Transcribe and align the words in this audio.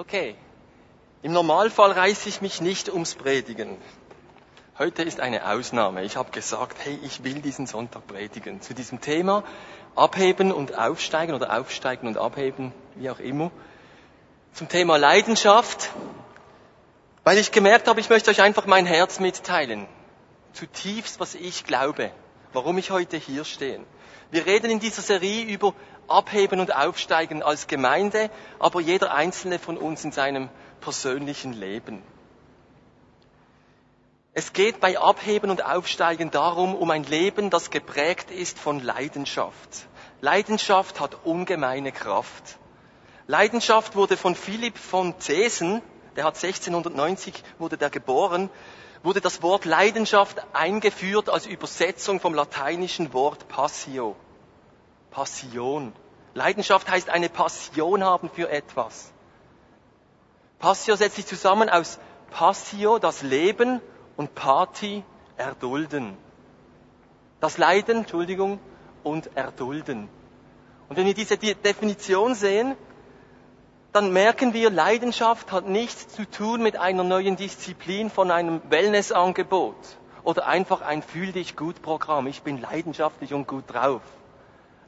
Okay, 0.00 0.34
im 1.20 1.32
Normalfall 1.32 1.92
reiße 1.92 2.26
ich 2.30 2.40
mich 2.40 2.62
nicht 2.62 2.88
ums 2.88 3.16
Predigen. 3.16 3.76
Heute 4.78 5.02
ist 5.02 5.20
eine 5.20 5.46
Ausnahme. 5.46 6.04
Ich 6.04 6.16
habe 6.16 6.30
gesagt, 6.30 6.78
hey, 6.82 6.98
ich 7.02 7.22
will 7.22 7.42
diesen 7.42 7.66
Sonntag 7.66 8.06
predigen 8.06 8.62
zu 8.62 8.72
diesem 8.72 9.02
Thema 9.02 9.44
Abheben 9.94 10.52
und 10.52 10.78
Aufsteigen 10.78 11.34
oder 11.34 11.60
Aufsteigen 11.60 12.06
und 12.06 12.16
Abheben, 12.16 12.72
wie 12.94 13.10
auch 13.10 13.18
immer. 13.18 13.50
Zum 14.54 14.70
Thema 14.70 14.96
Leidenschaft, 14.96 15.90
weil 17.22 17.36
ich 17.36 17.52
gemerkt 17.52 17.86
habe, 17.86 18.00
ich 18.00 18.08
möchte 18.08 18.30
euch 18.30 18.40
einfach 18.40 18.64
mein 18.64 18.86
Herz 18.86 19.20
mitteilen. 19.20 19.86
Zutiefst, 20.54 21.20
was 21.20 21.34
ich 21.34 21.64
glaube, 21.64 22.10
warum 22.54 22.78
ich 22.78 22.90
heute 22.90 23.18
hier 23.18 23.44
stehe. 23.44 23.80
Wir 24.30 24.46
reden 24.46 24.70
in 24.70 24.80
dieser 24.80 25.02
Serie 25.02 25.44
über 25.44 25.74
Abheben 26.10 26.60
und 26.60 26.74
Aufsteigen 26.74 27.42
als 27.42 27.66
Gemeinde, 27.66 28.30
aber 28.58 28.80
jeder 28.80 29.14
einzelne 29.14 29.58
von 29.58 29.76
uns 29.76 30.04
in 30.04 30.12
seinem 30.12 30.48
persönlichen 30.80 31.52
Leben. 31.52 32.02
Es 34.32 34.52
geht 34.52 34.80
bei 34.80 34.98
Abheben 34.98 35.50
und 35.50 35.64
Aufsteigen 35.64 36.30
darum, 36.30 36.74
um 36.74 36.90
ein 36.90 37.02
Leben, 37.04 37.50
das 37.50 37.70
geprägt 37.70 38.30
ist 38.30 38.58
von 38.58 38.80
Leidenschaft. 38.80 39.86
Leidenschaft 40.20 41.00
hat 41.00 41.24
ungemeine 41.24 41.90
Kraft. 41.90 42.58
Leidenschaft 43.26 43.96
wurde 43.96 44.16
von 44.16 44.34
Philipp 44.34 44.78
von 44.78 45.18
Zesen, 45.18 45.82
der 46.16 46.24
hat 46.24 46.36
1690, 46.36 47.42
wurde 47.58 47.76
der 47.76 47.90
geboren, 47.90 48.50
wurde 49.02 49.20
das 49.20 49.42
Wort 49.42 49.64
Leidenschaft 49.64 50.36
eingeführt 50.52 51.28
als 51.28 51.46
Übersetzung 51.46 52.20
vom 52.20 52.34
lateinischen 52.34 53.12
Wort 53.12 53.48
Passio. 53.48 54.14
Passion. 55.10 55.92
Leidenschaft 56.34 56.90
heißt 56.90 57.10
eine 57.10 57.28
Passion 57.28 58.04
haben 58.04 58.30
für 58.30 58.50
etwas. 58.50 59.12
Passio 60.58 60.94
setzt 60.94 61.16
sich 61.16 61.26
zusammen 61.26 61.68
aus 61.68 61.98
Passio, 62.30 62.98
das 62.98 63.22
Leben, 63.22 63.80
und 64.16 64.34
Party, 64.34 65.02
erdulden. 65.38 66.16
Das 67.40 67.56
Leiden, 67.56 67.98
Entschuldigung, 67.98 68.60
und 69.02 69.34
erdulden. 69.34 70.08
Und 70.88 70.96
wenn 70.96 71.06
wir 71.06 71.14
diese 71.14 71.38
Definition 71.38 72.34
sehen, 72.34 72.76
dann 73.92 74.12
merken 74.12 74.52
wir, 74.52 74.70
Leidenschaft 74.70 75.50
hat 75.50 75.66
nichts 75.66 76.08
zu 76.08 76.28
tun 76.28 76.62
mit 76.62 76.76
einer 76.76 77.02
neuen 77.02 77.36
Disziplin 77.36 78.10
von 78.10 78.30
einem 78.30 78.60
Wellnessangebot 78.68 79.76
oder 80.22 80.46
einfach 80.46 80.82
ein 80.82 81.02
Fühl 81.02 81.32
dich 81.32 81.56
gut 81.56 81.80
Programm. 81.82 82.26
Ich 82.26 82.42
bin 82.42 82.60
leidenschaftlich 82.60 83.32
und 83.32 83.48
gut 83.48 83.64
drauf. 83.66 84.02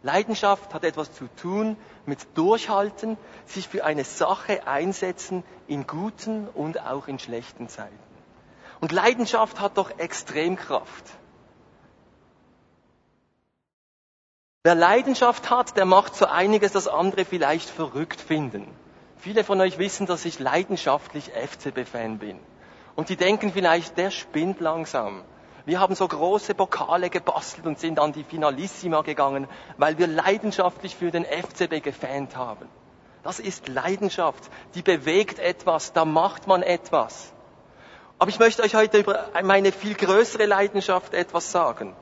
Leidenschaft 0.02 0.74
hat 0.74 0.84
etwas 0.84 1.12
zu 1.12 1.28
tun 1.40 1.76
mit 2.06 2.18
Durchhalten, 2.36 3.16
sich 3.46 3.68
für 3.68 3.84
eine 3.84 4.04
Sache 4.04 4.66
einsetzen 4.66 5.44
in 5.68 5.86
guten 5.86 6.48
und 6.48 6.80
auch 6.80 7.06
in 7.06 7.18
schlechten 7.18 7.68
Zeiten. 7.68 7.98
Und 8.80 8.90
Leidenschaft 8.90 9.60
hat 9.60 9.76
doch 9.76 9.98
Extremkraft. 9.98 11.04
Wer 14.64 14.74
Leidenschaft 14.74 15.50
hat, 15.50 15.76
der 15.76 15.84
macht 15.84 16.14
so 16.14 16.26
einiges, 16.26 16.72
das 16.72 16.88
andere 16.88 17.24
vielleicht 17.24 17.68
verrückt 17.68 18.20
finden. 18.20 18.66
Viele 19.18 19.44
von 19.44 19.60
euch 19.60 19.78
wissen, 19.78 20.06
dass 20.06 20.24
ich 20.24 20.40
leidenschaftlich 20.40 21.30
FCB-Fan 21.30 22.18
bin. 22.18 22.38
Und 22.96 23.08
die 23.08 23.16
denken 23.16 23.52
vielleicht, 23.52 23.96
der 23.98 24.10
spinnt 24.10 24.60
langsam. 24.60 25.22
Wir 25.64 25.78
haben 25.78 25.94
so 25.94 26.08
große 26.08 26.54
Pokale 26.54 27.08
gebastelt 27.08 27.66
und 27.66 27.78
sind 27.78 28.00
an 28.00 28.12
die 28.12 28.24
Finalissima 28.24 29.02
gegangen, 29.02 29.46
weil 29.76 29.98
wir 29.98 30.06
leidenschaftlich 30.08 30.96
für 30.96 31.10
den 31.10 31.24
FCB 31.24 31.82
gefant 31.82 32.36
haben. 32.36 32.68
Das 33.22 33.38
ist 33.38 33.68
Leidenschaft. 33.68 34.50
Die 34.74 34.82
bewegt 34.82 35.38
etwas, 35.38 35.92
da 35.92 36.04
macht 36.04 36.46
man 36.48 36.62
etwas. 36.62 37.32
Aber 38.18 38.28
ich 38.28 38.38
möchte 38.38 38.62
euch 38.62 38.74
heute 38.74 38.98
über 38.98 39.28
meine 39.42 39.72
viel 39.72 39.94
größere 39.94 40.46
Leidenschaft 40.46 41.14
etwas 41.14 41.52
sagen. 41.52 41.94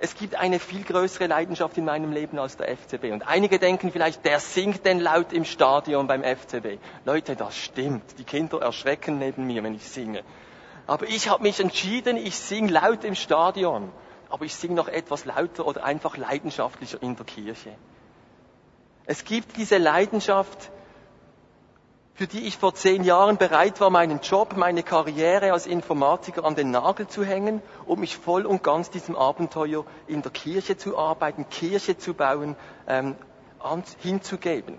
Es 0.00 0.14
gibt 0.14 0.36
eine 0.36 0.60
viel 0.60 0.84
größere 0.84 1.26
Leidenschaft 1.26 1.76
in 1.76 1.84
meinem 1.84 2.12
Leben 2.12 2.38
als 2.38 2.56
der 2.56 2.68
FCB. 2.76 3.10
Und 3.12 3.26
einige 3.26 3.58
denken 3.58 3.90
vielleicht, 3.90 4.24
der 4.24 4.38
singt 4.38 4.84
denn 4.84 5.00
laut 5.00 5.32
im 5.32 5.44
Stadion 5.44 6.06
beim 6.06 6.22
FCB. 6.22 6.78
Leute, 7.04 7.34
das 7.34 7.56
stimmt. 7.56 8.18
Die 8.18 8.24
Kinder 8.24 8.60
erschrecken 8.62 9.18
neben 9.18 9.46
mir, 9.46 9.64
wenn 9.64 9.74
ich 9.74 9.88
singe. 9.88 10.22
Aber 10.88 11.06
ich 11.06 11.28
habe 11.28 11.42
mich 11.42 11.60
entschieden, 11.60 12.16
ich 12.16 12.34
singe 12.34 12.72
laut 12.72 13.04
im 13.04 13.14
Stadion, 13.14 13.92
aber 14.30 14.46
ich 14.46 14.54
singe 14.54 14.74
noch 14.74 14.88
etwas 14.88 15.26
lauter 15.26 15.66
oder 15.66 15.84
einfach 15.84 16.16
leidenschaftlicher 16.16 17.02
in 17.02 17.14
der 17.14 17.26
Kirche. 17.26 17.74
Es 19.04 19.24
gibt 19.24 19.58
diese 19.58 19.76
Leidenschaft, 19.76 20.70
für 22.14 22.26
die 22.26 22.46
ich 22.46 22.56
vor 22.56 22.74
zehn 22.74 23.04
Jahren 23.04 23.36
bereit 23.36 23.82
war, 23.82 23.90
meinen 23.90 24.20
Job, 24.20 24.56
meine 24.56 24.82
Karriere 24.82 25.52
als 25.52 25.66
Informatiker 25.66 26.42
an 26.44 26.54
den 26.54 26.70
Nagel 26.70 27.06
zu 27.06 27.22
hängen, 27.22 27.60
um 27.84 28.00
mich 28.00 28.16
voll 28.16 28.46
und 28.46 28.62
ganz 28.62 28.88
diesem 28.88 29.14
Abenteuer 29.14 29.84
in 30.06 30.22
der 30.22 30.32
Kirche 30.32 30.78
zu 30.78 30.96
arbeiten, 30.96 31.50
Kirche 31.50 31.98
zu 31.98 32.14
bauen, 32.14 32.56
ähm, 32.86 33.14
hinzugeben. 34.00 34.78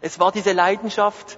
Es 0.00 0.20
war 0.20 0.30
diese 0.30 0.52
Leidenschaft, 0.52 1.36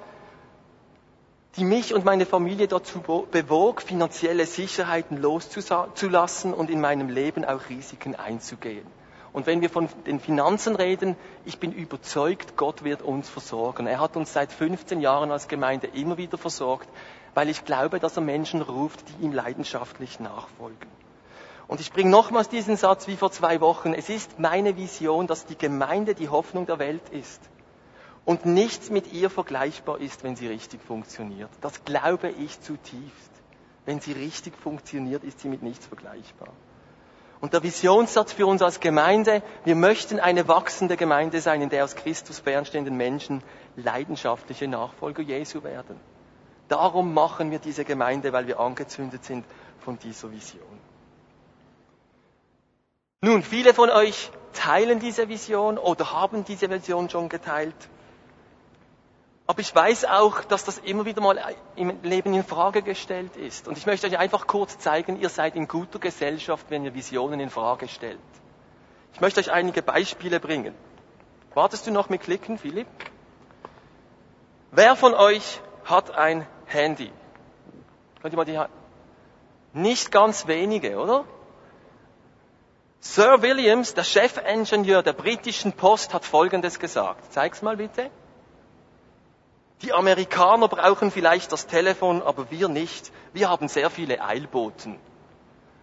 die 1.56 1.65
mich 1.65 1.94
und 1.94 2.05
meine 2.05 2.27
Familie 2.27 2.69
dazu 2.69 3.00
bewog, 3.00 3.81
finanzielle 3.81 4.47
Sicherheiten 4.47 5.17
loszulassen 5.17 6.53
und 6.53 6.69
in 6.71 6.81
meinem 6.81 7.09
Leben 7.09 7.44
auch 7.44 7.69
Risiken 7.71 8.15
einzugehen. 8.15 8.87
Und 9.33 9.47
wenn 9.47 9.61
wir 9.61 9.71
von 9.71 9.89
den 10.06 10.21
Finanzen 10.21 10.77
reden, 10.77 11.16
ich 11.45 11.59
bin 11.59 11.72
überzeugt, 11.72 12.56
Gott 12.56 12.84
wird 12.84 13.03
uns 13.03 13.28
versorgen. 13.28 13.87
Er 13.87 14.00
hat 14.00 14.16
uns 14.16 14.33
seit 14.33 14.53
15 14.53 15.00
Jahren 15.00 15.31
als 15.31 15.49
Gemeinde 15.49 15.89
immer 15.89 16.16
wieder 16.16 16.39
versorgt, 16.39 16.89
weil 17.34 17.49
ich 17.49 17.65
glaube, 17.65 18.00
dass 18.00 18.16
er 18.16 18.22
Menschen 18.22 18.62
ruft, 18.62 19.05
die 19.09 19.25
ihm 19.25 19.33
leidenschaftlich 19.33 20.21
nachfolgen. 20.21 20.91
Und 21.69 21.81
ich 21.81 21.93
bringe 21.93 22.11
nochmals 22.11 22.49
diesen 22.49 22.77
Satz 22.77 23.09
wie 23.09 23.16
vor 23.16 23.31
zwei 23.31 23.61
Wochen. 23.61 23.93
Es 23.93 24.09
ist 24.09 24.39
meine 24.39 24.77
Vision, 24.77 25.27
dass 25.27 25.47
die 25.47 25.59
Gemeinde 25.59 26.15
die 26.15 26.28
Hoffnung 26.28 26.66
der 26.66 26.78
Welt 26.78 27.09
ist 27.11 27.41
und 28.27 28.45
nichts 28.45 28.91
mit 28.91 29.13
ihr 29.13 29.31
vergleichbar 29.31 30.01
ist, 30.01 30.25
wenn 30.25 30.37
sie 30.37 30.49
richtig 30.49 30.83
funktioniert. 30.83 31.49
Das 31.63 31.85
glaube 31.85 32.29
ich 32.29 32.61
zutiefst. 32.61 33.31
Wenn 33.87 34.01
sie 34.01 34.13
richtig 34.13 34.55
funktioniert, 34.59 35.23
ist 35.23 35.41
sie 35.41 35.49
mit 35.49 35.63
nichts 35.63 35.87
vergleichbar. 35.87 36.49
Und 37.41 37.53
der 37.55 37.63
Visionssatz 37.63 38.33
für 38.33 38.47
uns 38.47 38.63
als 38.63 38.81
Gemeinde, 38.81 39.43
wir 39.65 39.77
möchten 39.77 40.19
eine 40.19 40.49
wachsende 40.49 40.97
Gemeinde 40.97 41.41
sein, 41.41 41.63
in 41.63 41.69
der 41.69 41.85
aus 41.85 41.95
Christus 41.95 42.41
fernstehenden 42.41 42.97
Menschen 42.97 43.45
leidenschaftliche 43.77 44.67
Nachfolger 44.67 45.23
Jesu 45.23 45.63
werden. 45.63 46.01
Darum 46.67 47.15
machen 47.15 47.53
wir 47.53 47.61
diese 47.61 47.85
Gemeinde, 47.85 48.33
weil 48.33 48.49
wir 48.49 48.59
angezündet 48.59 49.25
sind 49.25 49.45
von 49.79 50.01
dieser 50.01 50.33
Vision. 50.33 50.81
Nun, 53.21 53.45
viele 53.45 53.73
von 53.73 53.91
euch 53.91 54.33
teilen 54.53 54.99
diese 54.99 55.29
Vision 55.29 55.79
oder 55.79 56.13
haben 56.13 56.45
diese 56.45 56.69
Vision 56.69 57.09
schon 57.09 57.29
geteilt. 57.29 57.77
Aber 59.47 59.61
ich 59.61 59.73
weiß 59.73 60.07
auch, 60.07 60.43
dass 60.45 60.65
das 60.65 60.79
immer 60.79 61.05
wieder 61.05 61.21
mal 61.21 61.39
im 61.77 62.03
Leben 62.03 62.34
in 62.34 62.43
Frage 62.43 62.83
gestellt 62.83 63.37
ist. 63.37 63.69
Und 63.69 63.79
ich 63.79 63.87
möchte 63.87 64.09
euch 64.09 64.19
einfach 64.19 64.49
kurz 64.49 64.79
zeigen, 64.79 65.21
ihr 65.21 65.29
seid 65.29 65.55
in 65.55 65.69
guter 65.69 66.01
Gesellschaft, 66.01 66.67
wenn 66.69 66.84
ihr 66.84 66.95
Visionen 66.95 67.39
in 67.39 67.51
Frage 67.51 67.87
stellt. 67.87 68.19
Ich 69.12 69.21
möchte 69.21 69.39
euch 69.41 69.53
einige 69.53 69.83
Beispiele 69.83 70.41
bringen. 70.41 70.75
Wartest 71.55 71.87
du 71.87 71.93
noch 71.93 72.09
mit 72.09 72.23
Klicken, 72.23 72.59
Philipp? 72.59 72.89
Wer 74.73 74.97
von 74.97 75.15
euch 75.15 75.61
hat 75.84 76.11
ein 76.11 76.47
Handy? 76.67 77.13
Könnt 78.21 78.34
ihr 78.34 78.37
mal 78.37 78.45
die 78.45 78.61
Nicht 79.73 80.11
ganz 80.11 80.49
wenige, 80.49 80.99
oder? 80.99 81.25
Sir 82.99 83.41
Williams, 83.43 83.95
der 83.95 84.03
Chefingenieur 84.03 85.05
der 85.05 85.13
britischen 85.13 85.73
Post, 85.73 86.13
hat 86.13 86.25
Folgendes 86.25 86.81
gesagt. 86.81 87.33
Zeig's 87.33 87.63
mal 87.63 87.77
bitte. 87.77 88.11
Die 89.83 89.93
Amerikaner 89.93 90.69
brauchen 90.69 91.11
vielleicht 91.11 91.53
das 91.53 91.67
Telefon, 91.67 92.23
aber 92.23 92.51
wir 92.51 92.69
nicht. 92.69 93.13
Wir 93.33 93.51
haben 93.51 93.69
sehr 93.69 93.91
viele 93.91 94.23
Eilboten. 94.23 94.99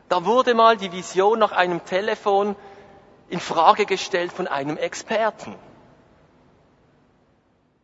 Da 0.09 0.25
wurde 0.25 0.55
mal 0.55 0.77
die 0.77 0.91
Vision 0.91 1.39
nach 1.39 1.51
einem 1.51 1.85
Telefon 1.85 2.55
in 3.29 3.39
Frage 3.39 3.85
gestellt 3.85 4.31
von 4.31 4.47
einem 4.47 4.77
Experten. 4.77 5.55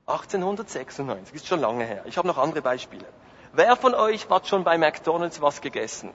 1896, 0.08 1.36
ist 1.36 1.48
schon 1.48 1.60
lange 1.60 1.86
her. 1.86 2.04
Ich 2.06 2.18
habe 2.18 2.28
noch 2.28 2.40
andere 2.40 2.64
Beispiele. 2.64 3.06
Wer 3.54 3.76
von 3.76 3.94
euch 3.94 4.28
hat 4.30 4.48
schon 4.48 4.64
bei 4.64 4.78
McDonald's 4.78 5.42
was 5.42 5.62
gegessen? 5.62 6.12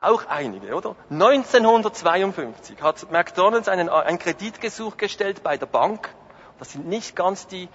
Auch 0.00 0.26
einige, 0.26 0.74
oder? 0.74 0.96
1952 1.10 2.82
hat 2.82 3.10
McDonald's 3.12 3.68
einen, 3.68 3.88
ein 3.88 4.18
Kreditgesuch 4.18 4.96
gestellt 4.96 5.42
bei 5.42 5.56
der 5.56 5.66
Bank 5.66 6.08
das 6.60 6.72
sind 6.72 6.86
nicht 6.86 7.16
ganz 7.16 7.46
die 7.46 7.68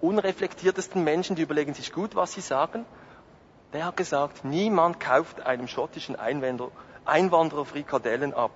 unreflektiertesten 0.00 1.02
Menschen, 1.02 1.36
die 1.36 1.42
überlegen 1.42 1.74
sich 1.74 1.92
gut, 1.92 2.16
was 2.16 2.32
sie 2.32 2.40
sagen. 2.40 2.84
Der 3.72 3.86
hat 3.86 3.96
gesagt, 3.96 4.44
niemand 4.44 4.98
kauft 4.98 5.40
einem 5.40 5.68
schottischen 5.68 6.16
Einwanderer, 6.16 6.72
Einwanderer 7.04 7.64
Frikadellen 7.64 8.34
ab. 8.34 8.50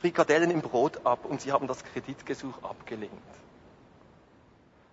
Frikadellen 0.00 0.50
im 0.50 0.60
Brot 0.60 1.06
ab 1.06 1.24
und 1.24 1.40
sie 1.40 1.52
haben 1.52 1.66
das 1.68 1.82
Kreditgesuch 1.84 2.62
abgelehnt. 2.62 3.10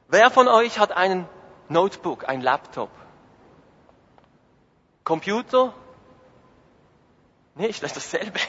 Wer 0.08 0.32
von 0.32 0.48
euch 0.48 0.80
hat 0.80 0.94
einen 0.94 1.28
Notebook, 1.68 2.28
ein 2.28 2.40
Laptop? 2.40 2.90
Computer? 5.04 5.74
Nicht, 7.56 7.84
das 7.84 7.98
ist 7.98 8.14
dasselbe. 8.14 8.40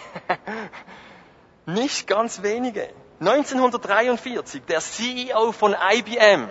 Nicht 1.67 2.07
ganz 2.07 2.43
wenige. 2.43 2.89
1943, 3.21 4.63
der 4.67 4.81
CEO 4.81 5.51
von 5.53 5.75
IBM, 5.75 6.49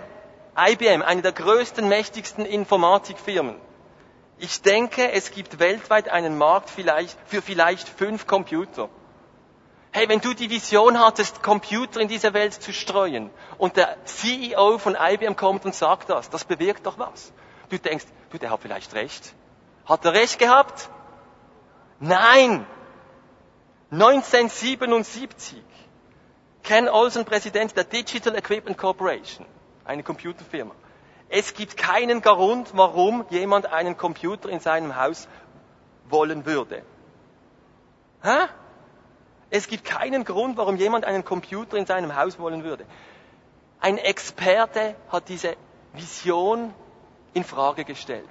IBM, 0.56 1.02
eine 1.02 1.22
der 1.22 1.32
größten, 1.32 1.88
mächtigsten 1.88 2.44
Informatikfirmen. 2.44 3.56
Ich 4.36 4.60
denke, 4.60 5.10
es 5.12 5.30
gibt 5.30 5.58
weltweit 5.60 6.08
einen 6.10 6.36
Markt 6.36 6.68
vielleicht, 6.68 7.18
für 7.26 7.40
vielleicht 7.40 7.88
fünf 7.88 8.26
Computer. 8.26 8.88
Hey, 9.92 10.08
wenn 10.08 10.20
du 10.20 10.34
die 10.34 10.50
Vision 10.50 11.00
hattest, 11.00 11.42
Computer 11.42 12.00
in 12.00 12.08
diese 12.08 12.34
Welt 12.34 12.52
zu 12.52 12.72
streuen 12.74 13.30
und 13.56 13.76
der 13.76 13.96
CEO 14.04 14.78
von 14.78 14.94
IBM 15.00 15.36
kommt 15.36 15.64
und 15.64 15.74
sagt 15.74 16.10
das, 16.10 16.28
das 16.28 16.44
bewirkt 16.44 16.84
doch 16.84 16.98
was. 16.98 17.32
Du 17.70 17.78
denkst, 17.78 18.04
du, 18.30 18.38
der 18.38 18.50
hat 18.50 18.60
vielleicht 18.60 18.94
recht. 18.94 19.34
Hat 19.86 20.04
er 20.04 20.12
recht 20.12 20.38
gehabt? 20.38 20.90
Nein! 21.98 22.66
1977, 23.90 25.62
Ken 26.68 26.86
Olsen, 26.86 27.24
Präsident 27.24 27.74
der 27.78 27.84
Digital 27.84 28.36
Equipment 28.36 28.76
Corporation, 28.76 29.46
eine 29.86 30.02
Computerfirma. 30.02 30.74
Es 31.30 31.54
gibt 31.54 31.78
keinen 31.78 32.20
Grund, 32.20 32.76
warum 32.76 33.24
jemand 33.30 33.72
einen 33.72 33.96
Computer 33.96 34.50
in 34.50 34.60
seinem 34.60 34.94
Haus 34.94 35.28
wollen 36.10 36.44
würde. 36.44 36.82
Hä? 38.22 38.48
Es 39.48 39.66
gibt 39.66 39.86
keinen 39.86 40.26
Grund, 40.26 40.58
warum 40.58 40.76
jemand 40.76 41.06
einen 41.06 41.24
Computer 41.24 41.78
in 41.78 41.86
seinem 41.86 42.14
Haus 42.14 42.38
wollen 42.38 42.64
würde. 42.64 42.84
Ein 43.80 43.96
Experte 43.96 44.94
hat 45.08 45.30
diese 45.30 45.56
Vision 45.94 46.74
in 47.32 47.44
Frage 47.44 47.86
gestellt. 47.86 48.28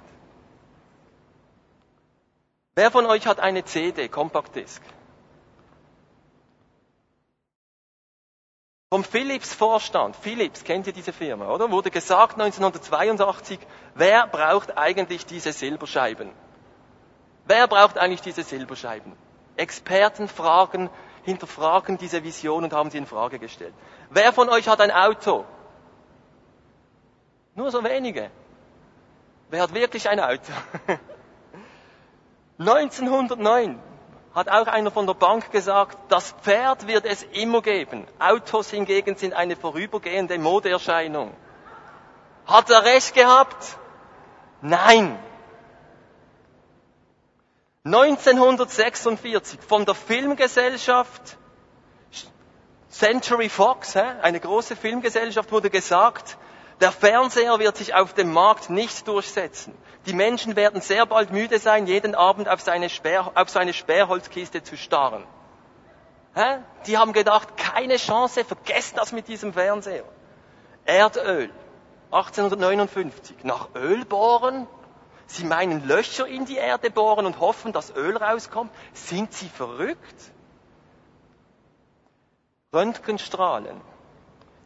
Wer 2.76 2.92
von 2.92 3.04
euch 3.06 3.26
hat 3.26 3.40
eine 3.40 3.64
CD, 3.64 4.06
Compact 4.08 4.54
Disc? 4.54 4.80
Vom 8.90 9.04
Philips 9.04 9.52
Vorstand, 9.52 10.16
Philips, 10.16 10.64
kennt 10.64 10.86
ihr 10.86 10.94
diese 10.94 11.12
Firma, 11.12 11.52
oder? 11.52 11.70
Wurde 11.70 11.90
gesagt 11.90 12.40
1982, 12.40 13.58
wer 13.94 14.26
braucht 14.26 14.78
eigentlich 14.78 15.26
diese 15.26 15.52
Silberscheiben? 15.52 16.30
Wer 17.44 17.68
braucht 17.68 17.98
eigentlich 17.98 18.22
diese 18.22 18.42
Silberscheiben? 18.42 19.12
Experten 19.58 20.26
fragen, 20.26 20.88
hinterfragen 21.22 21.98
diese 21.98 22.24
Vision 22.24 22.64
und 22.64 22.72
haben 22.72 22.90
sie 22.90 22.96
in 22.96 23.04
Frage 23.04 23.38
gestellt. 23.38 23.74
Wer 24.08 24.32
von 24.32 24.48
euch 24.48 24.66
hat 24.68 24.80
ein 24.80 24.90
Auto? 24.90 25.44
Nur 27.54 27.70
so 27.70 27.84
wenige. 27.84 28.30
Wer 29.50 29.64
hat 29.64 29.74
wirklich 29.74 30.08
ein 30.08 30.18
Auto? 30.18 30.52
1909 32.58 33.78
hat 34.38 34.48
auch 34.48 34.68
einer 34.68 34.92
von 34.92 35.04
der 35.06 35.14
Bank 35.14 35.50
gesagt, 35.50 35.98
das 36.08 36.30
Pferd 36.30 36.86
wird 36.86 37.04
es 37.04 37.24
immer 37.24 37.60
geben. 37.60 38.06
Autos 38.20 38.70
hingegen 38.70 39.16
sind 39.16 39.34
eine 39.34 39.56
vorübergehende 39.56 40.38
Modeerscheinung. 40.38 41.34
Hat 42.46 42.70
er 42.70 42.84
recht 42.84 43.14
gehabt? 43.14 43.76
Nein. 44.62 45.18
1946 47.84 49.60
von 49.60 49.84
der 49.84 49.96
Filmgesellschaft 49.96 51.36
Century 52.90 53.48
Fox, 53.48 53.96
eine 53.96 54.38
große 54.38 54.76
Filmgesellschaft, 54.76 55.50
wurde 55.50 55.68
gesagt, 55.68 56.38
der 56.80 56.92
Fernseher 56.92 57.58
wird 57.58 57.76
sich 57.76 57.94
auf 57.94 58.14
dem 58.14 58.32
Markt 58.32 58.70
nicht 58.70 59.06
durchsetzen. 59.08 59.74
Die 60.06 60.12
Menschen 60.12 60.56
werden 60.56 60.80
sehr 60.80 61.06
bald 61.06 61.32
müde 61.32 61.58
sein, 61.58 61.86
jeden 61.86 62.14
Abend 62.14 62.48
auf 62.48 62.60
seine, 62.60 62.88
Sperr, 62.88 63.32
auf 63.34 63.50
seine 63.50 63.72
Sperrholzkiste 63.72 64.62
zu 64.62 64.76
starren. 64.76 65.24
Die 66.86 66.96
haben 66.96 67.12
gedacht, 67.12 67.56
keine 67.56 67.96
Chance, 67.96 68.44
vergesst 68.44 68.96
das 68.96 69.12
mit 69.12 69.26
diesem 69.26 69.52
Fernseher. 69.52 70.04
Erdöl, 70.84 71.50
1859, 72.10 73.42
nach 73.42 73.68
Öl 73.74 74.04
bohren, 74.04 74.68
Sie 75.30 75.44
meinen 75.44 75.86
Löcher 75.86 76.26
in 76.26 76.46
die 76.46 76.56
Erde 76.56 76.90
bohren 76.90 77.26
und 77.26 77.38
hoffen, 77.38 77.74
dass 77.74 77.94
Öl 77.94 78.16
rauskommt? 78.16 78.72
Sind 78.94 79.30
Sie 79.34 79.50
verrückt? 79.50 80.32
Röntgenstrahlen. 82.72 83.78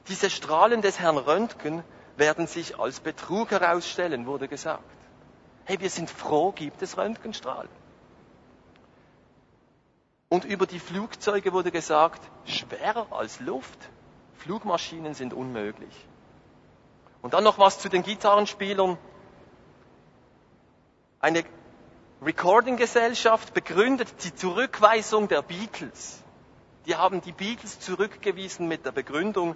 Diese 0.06 0.31
Strahlen 0.31 0.81
des 0.81 1.00
Herrn 1.00 1.19
Röntgen 1.19 1.82
werden 2.17 2.47
sich 2.47 2.79
als 2.79 3.00
Betrug 3.00 3.50
herausstellen, 3.50 4.26
wurde 4.26 4.49
gesagt. 4.49 4.85
Hey, 5.64 5.81
wir 5.81 5.91
sind 5.91 6.11
froh, 6.11 6.53
gibt 6.53 6.82
es 6.82 6.97
Röntgenstrahlen. 6.97 7.70
Und 10.29 10.44
über 10.44 10.67
die 10.67 10.81
Flugzeuge 10.81 11.53
wurde 11.53 11.70
gesagt, 11.70 12.23
schwerer 12.47 13.06
als 13.11 13.38
Luft. 13.41 13.79
Flugmaschinen 14.37 15.14
sind 15.14 15.35
unmöglich. 15.35 15.94
Und 17.20 17.35
dann 17.35 17.44
noch 17.44 17.59
was 17.59 17.79
zu 17.79 17.88
den 17.88 18.03
Gitarrenspielern. 18.03 18.99
Eine 21.20 21.44
Recording-Gesellschaft 22.23 23.55
begründet 23.55 24.25
die 24.25 24.35
Zurückweisung 24.35 25.29
der 25.29 25.43
Beatles. 25.43 26.23
Die 26.87 26.97
haben 26.97 27.20
die 27.20 27.32
Beatles 27.32 27.79
zurückgewiesen 27.79 28.67
mit 28.67 28.85
der 28.87 28.93
Begründung, 28.93 29.55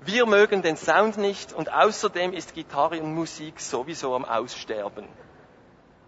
wir 0.00 0.26
mögen 0.26 0.62
den 0.62 0.76
Sound 0.76 1.16
nicht 1.16 1.52
und 1.52 1.72
außerdem 1.72 2.32
ist 2.32 2.54
Gitarrenmusik 2.54 3.60
sowieso 3.60 4.14
am 4.14 4.24
Aussterben. 4.24 5.08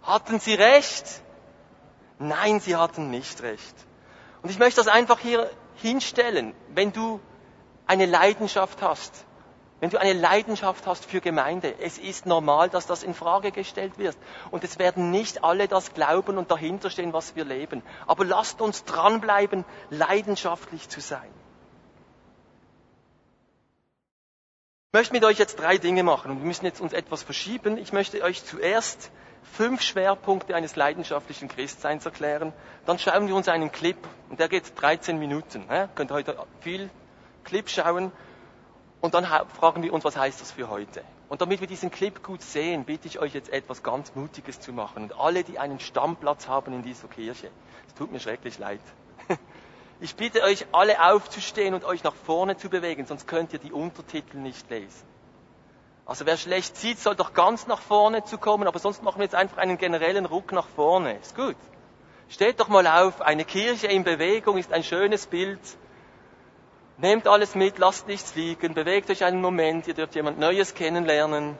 Hatten 0.03 0.41
sie 0.41 0.55
recht? 0.55 1.23
Nein, 2.19 2.61
sie 2.61 2.77
hatten 2.77 3.11
nicht 3.11 3.43
recht. 3.43 3.75
Und 4.43 4.51
ich 4.51 4.59
möchte 4.59 4.81
das 4.81 4.89
einfach 4.89 5.19
hier 5.19 5.51
hinstellen. 5.77 6.55
Wenn 6.75 6.93
du 6.93 7.21
eine 7.87 8.07
Leidenschaft 8.07 8.83
hast 8.83 9.25
wenn 9.81 9.91
du 9.91 10.01
eine 10.01 10.13
Leidenschaft 10.13 10.87
hast 10.87 11.05
für 11.05 11.21
Gemeinde, 11.21 11.73
es 11.81 11.99
ist 11.99 12.27
normal, 12.27 12.69
dass 12.69 12.87
das 12.87 13.05
in 13.05 13.15
Frage 13.15 13.53
gestellt 13.53 13.97
wird. 13.97 14.17
Und 14.51 14.65
es 14.65 14.79
werden 14.81 15.13
nicht 15.13 15.45
alle 15.45 15.69
das 15.69 15.95
glauben 15.95 16.37
und 16.37 16.51
dahinter 16.51 16.91
stehen, 16.91 17.13
was 17.13 17.37
wir 17.37 17.45
leben. 17.45 17.83
Aber 18.07 18.25
lasst 18.25 18.61
uns 18.61 18.85
dranbleiben, 18.85 19.65
leidenschaftlich 19.91 20.89
zu 20.89 21.01
sein. 21.01 21.31
Ich 24.91 24.95
möchte 24.95 25.13
mit 25.13 25.25
euch 25.25 25.39
jetzt 25.39 25.59
drei 25.59 25.77
Dinge 25.77 26.03
machen 26.03 26.31
und 26.31 26.39
wir 26.39 26.47
müssen 26.47 26.65
jetzt 26.65 26.81
uns 26.81 26.95
etwas 26.95 27.23
verschieben. 27.23 27.77
Ich 27.77 27.93
möchte 27.93 28.23
euch 28.23 28.43
zuerst 28.43 29.11
fünf 29.43 29.83
Schwerpunkte 29.83 30.55
eines 30.57 30.77
leidenschaftlichen 30.77 31.47
Christseins 31.49 32.07
erklären. 32.07 32.55
Dann 32.87 32.99
schauen 32.99 33.29
wir 33.29 33.37
uns 33.37 33.49
einen 33.49 33.71
Clip 33.71 33.99
und 34.31 34.41
der 34.41 34.49
geht 34.49 34.73
13 34.81 35.19
Minuten. 35.19 35.67
Ihr 35.71 35.91
könnt 35.95 36.11
heute 36.11 36.39
viel 36.61 36.89
Clip 37.45 37.69
schauen 37.69 38.13
und 39.03 39.13
dann 39.13 39.27
fragen 39.27 39.83
wir 39.83 39.93
uns, 39.93 40.05
was 40.05 40.17
heißt 40.17 40.41
das 40.41 40.53
für 40.53 40.71
heute? 40.71 41.05
Und 41.29 41.43
damit 41.43 41.61
wir 41.61 41.69
diesen 41.69 41.91
Clip 41.91 42.23
gut 42.23 42.41
sehen, 42.41 42.87
bitte 42.87 43.09
ich 43.09 43.19
euch 43.19 43.35
jetzt 43.35 43.53
etwas 43.53 43.83
ganz 43.83 44.15
Mutiges 44.15 44.59
zu 44.59 44.73
machen. 44.73 45.03
Und 45.03 45.21
alle, 45.21 45.45
die 45.45 45.59
einen 45.59 45.81
Stammplatz 45.81 46.49
haben 46.49 46.73
in 46.73 46.83
dieser 46.83 47.09
Kirche, 47.09 47.51
es 47.89 47.93
tut 47.93 48.11
mir 48.11 48.21
schrecklich 48.21 48.59
leid. 48.59 48.81
Ich 50.01 50.15
bitte 50.15 50.43
euch 50.43 50.67
alle 50.73 51.03
aufzustehen 51.13 51.75
und 51.75 51.85
euch 51.85 52.05
nach 52.05 52.15
vorne 52.15 52.57
zu 52.57 52.69
bewegen, 52.69 53.07
sonst 53.07 53.27
könnt 53.27 53.53
ihr 53.53 53.59
die 53.59 53.73
Untertitel 53.73 54.37
nicht 54.37 54.69
lesen. 54.71 55.07
Also 56.07 56.25
wer 56.25 56.37
schlecht 56.37 56.77
sieht, 56.77 56.99
soll 56.99 57.17
doch 57.17 57.35
ganz 57.35 57.67
nach 57.67 57.81
vorne 57.81 58.25
zu 58.25 58.39
kommen, 58.39 58.67
aber 58.67 58.79
sonst 58.79 59.03
machen 59.03 59.19
wir 59.19 59.25
jetzt 59.25 59.35
einfach 59.35 59.59
einen 59.59 59.77
generellen 59.77 60.25
Ruck 60.25 60.53
nach 60.53 60.69
vorne. 60.69 61.19
Ist 61.19 61.37
gut. 61.37 61.57
Steht 62.29 62.61
doch 62.61 62.69
mal 62.69 62.87
auf, 62.87 63.21
eine 63.21 63.45
Kirche 63.45 63.89
in 63.89 64.05
Bewegung 64.05 64.57
ist 64.57 64.73
ein 64.73 64.85
schönes 64.85 65.27
Bild 65.27 65.61
Nehmt 67.01 67.29
alles 67.29 67.55
mit, 67.55 67.79
lasst 67.79 68.09
nichts 68.09 68.35
liegen, 68.35 68.75
bewegt 68.75 69.09
euch 69.09 69.23
einen 69.23 69.41
Moment, 69.41 69.87
ihr 69.87 69.95
dürft 69.95 70.17
jemand 70.17 70.41
Neues 70.41 70.75
kennenlernen. 70.75 71.57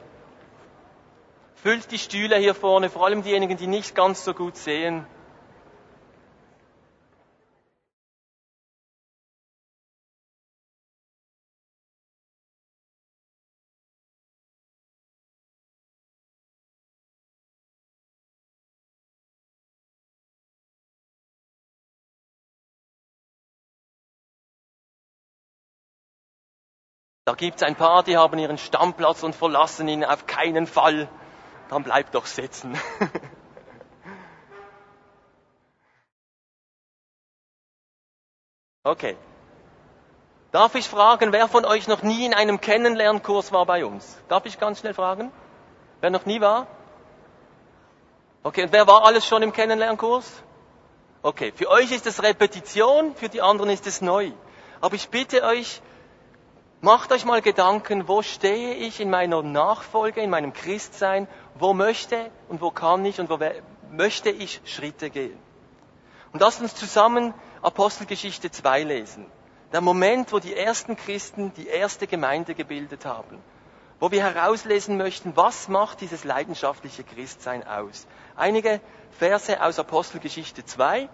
Füllt 1.55 1.89
die 1.91 1.97
Stühle 1.97 2.35
hier 2.35 2.53
vorne, 2.53 2.89
vor 2.89 3.05
allem 3.05 3.23
diejenigen, 3.23 3.55
die 3.55 3.67
nicht 3.67 3.95
ganz 3.95 4.25
so 4.25 4.33
gut 4.33 4.57
sehen. 4.57 5.07
Da 27.29 27.35
gibt's 27.35 27.61
ein 27.61 27.75
paar, 27.75 28.01
die 28.01 28.17
haben 28.17 28.39
ihren 28.39 28.57
Stammplatz 28.57 29.21
und 29.21 29.35
verlassen 29.35 29.87
ihn 29.87 30.03
auf 30.03 30.25
keinen 30.25 30.65
Fall. 30.65 31.07
Dann 31.69 31.83
bleibt 31.83 32.15
doch 32.15 32.25
sitzen. 32.25 32.75
okay. 38.83 39.15
Darf 40.51 40.73
ich 40.73 40.89
fragen, 40.89 41.31
wer 41.31 41.47
von 41.47 41.65
euch 41.65 41.87
noch 41.87 42.01
nie 42.01 42.25
in 42.25 42.33
einem 42.33 42.59
Kennenlernkurs 42.59 43.51
war 43.51 43.67
bei 43.67 43.85
uns? 43.85 44.17
Darf 44.27 44.47
ich 44.47 44.59
ganz 44.59 44.79
schnell 44.79 44.95
fragen? 44.95 45.31
Wer 46.01 46.09
noch 46.09 46.25
nie 46.25 46.41
war? 46.41 46.65
Okay, 48.41 48.63
und 48.63 48.71
wer 48.71 48.87
war 48.87 49.05
alles 49.05 49.27
schon 49.27 49.43
im 49.43 49.53
Kennenlernkurs? 49.53 50.41
Okay, 51.21 51.53
für 51.55 51.69
euch 51.69 51.91
ist 51.91 52.07
es 52.07 52.23
Repetition, 52.23 53.15
für 53.15 53.29
die 53.29 53.43
anderen 53.43 53.69
ist 53.69 53.85
es 53.85 54.01
neu. 54.01 54.31
Aber 54.81 54.95
ich 54.95 55.09
bitte 55.09 55.43
euch, 55.43 55.83
macht 56.81 57.11
euch 57.11 57.25
mal 57.25 57.41
Gedanken, 57.41 58.07
wo 58.07 58.21
stehe 58.21 58.73
ich 58.75 58.99
in 58.99 59.09
meiner 59.09 59.41
Nachfolge, 59.41 60.21
in 60.21 60.29
meinem 60.29 60.53
Christsein, 60.53 61.27
wo 61.55 61.73
möchte 61.73 62.31
und 62.47 62.61
wo 62.61 62.71
kann 62.71 63.03
ich 63.05 63.19
und 63.19 63.29
wo 63.29 63.39
möchte 63.91 64.29
ich 64.29 64.61
Schritte 64.65 65.09
gehen. 65.09 65.37
Und 66.31 66.41
lasst 66.41 66.61
uns 66.61 66.75
zusammen 66.75 67.33
Apostelgeschichte 67.61 68.51
2 68.51 68.83
lesen. 68.83 69.25
Der 69.71 69.81
Moment, 69.81 70.31
wo 70.31 70.39
die 70.39 70.55
ersten 70.55 70.95
Christen 70.95 71.53
die 71.55 71.67
erste 71.67 72.07
Gemeinde 72.07 72.55
gebildet 72.55 73.05
haben. 73.05 73.41
Wo 73.99 74.11
wir 74.11 74.23
herauslesen 74.23 74.97
möchten, 74.97 75.35
was 75.35 75.67
macht 75.67 76.01
dieses 76.01 76.23
leidenschaftliche 76.23 77.03
Christsein 77.03 77.67
aus. 77.67 78.07
Einige 78.35 78.79
Verse 79.11 79.61
aus 79.61 79.77
Apostelgeschichte 79.77 80.65
2. 80.65 81.09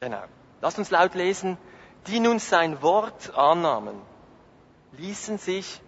Genau. 0.00 0.22
Lasst 0.62 0.78
uns 0.78 0.90
laut 0.90 1.14
lesen. 1.14 1.58
Die 2.06 2.20
nun 2.20 2.38
sein 2.38 2.82
Wort 2.82 3.36
annahmen, 3.36 4.00
ließen 4.92 5.38
sich 5.38 5.80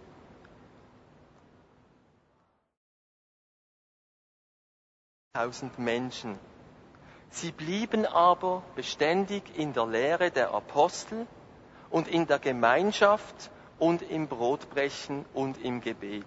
tausend 5.33 5.79
Menschen. 5.79 6.39
Sie 7.31 7.51
blieben 7.51 8.07
aber 8.07 8.63
beständig 8.77 9.43
in 9.57 9.73
der 9.73 9.87
Lehre 9.87 10.31
der 10.31 10.53
Apostel 10.55 11.27
und 11.91 12.07
in 12.07 12.29
der 12.29 12.39
Gemeinschaft 12.39 13.51
und 13.81 14.03
im 14.03 14.29
Brotbrechen 14.29 15.25
und 15.35 15.59
im 15.59 15.81
Gebet. 15.81 16.25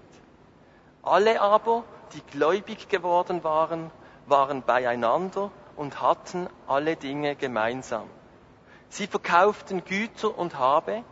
Alle 1.03 1.39
aber, 1.39 1.85
die 2.13 2.21
gläubig 2.31 2.89
geworden 2.89 3.45
waren, 3.45 3.91
waren 4.25 4.61
beieinander 4.63 5.51
und 5.77 6.01
hatten 6.01 6.49
alle 6.67 6.97
Dinge 6.97 7.37
gemeinsam. 7.37 8.09
Sie 8.89 9.07
verkauften 9.07 9.83
Güter 9.83 10.37
und 10.37 10.57
Habe 10.57 11.03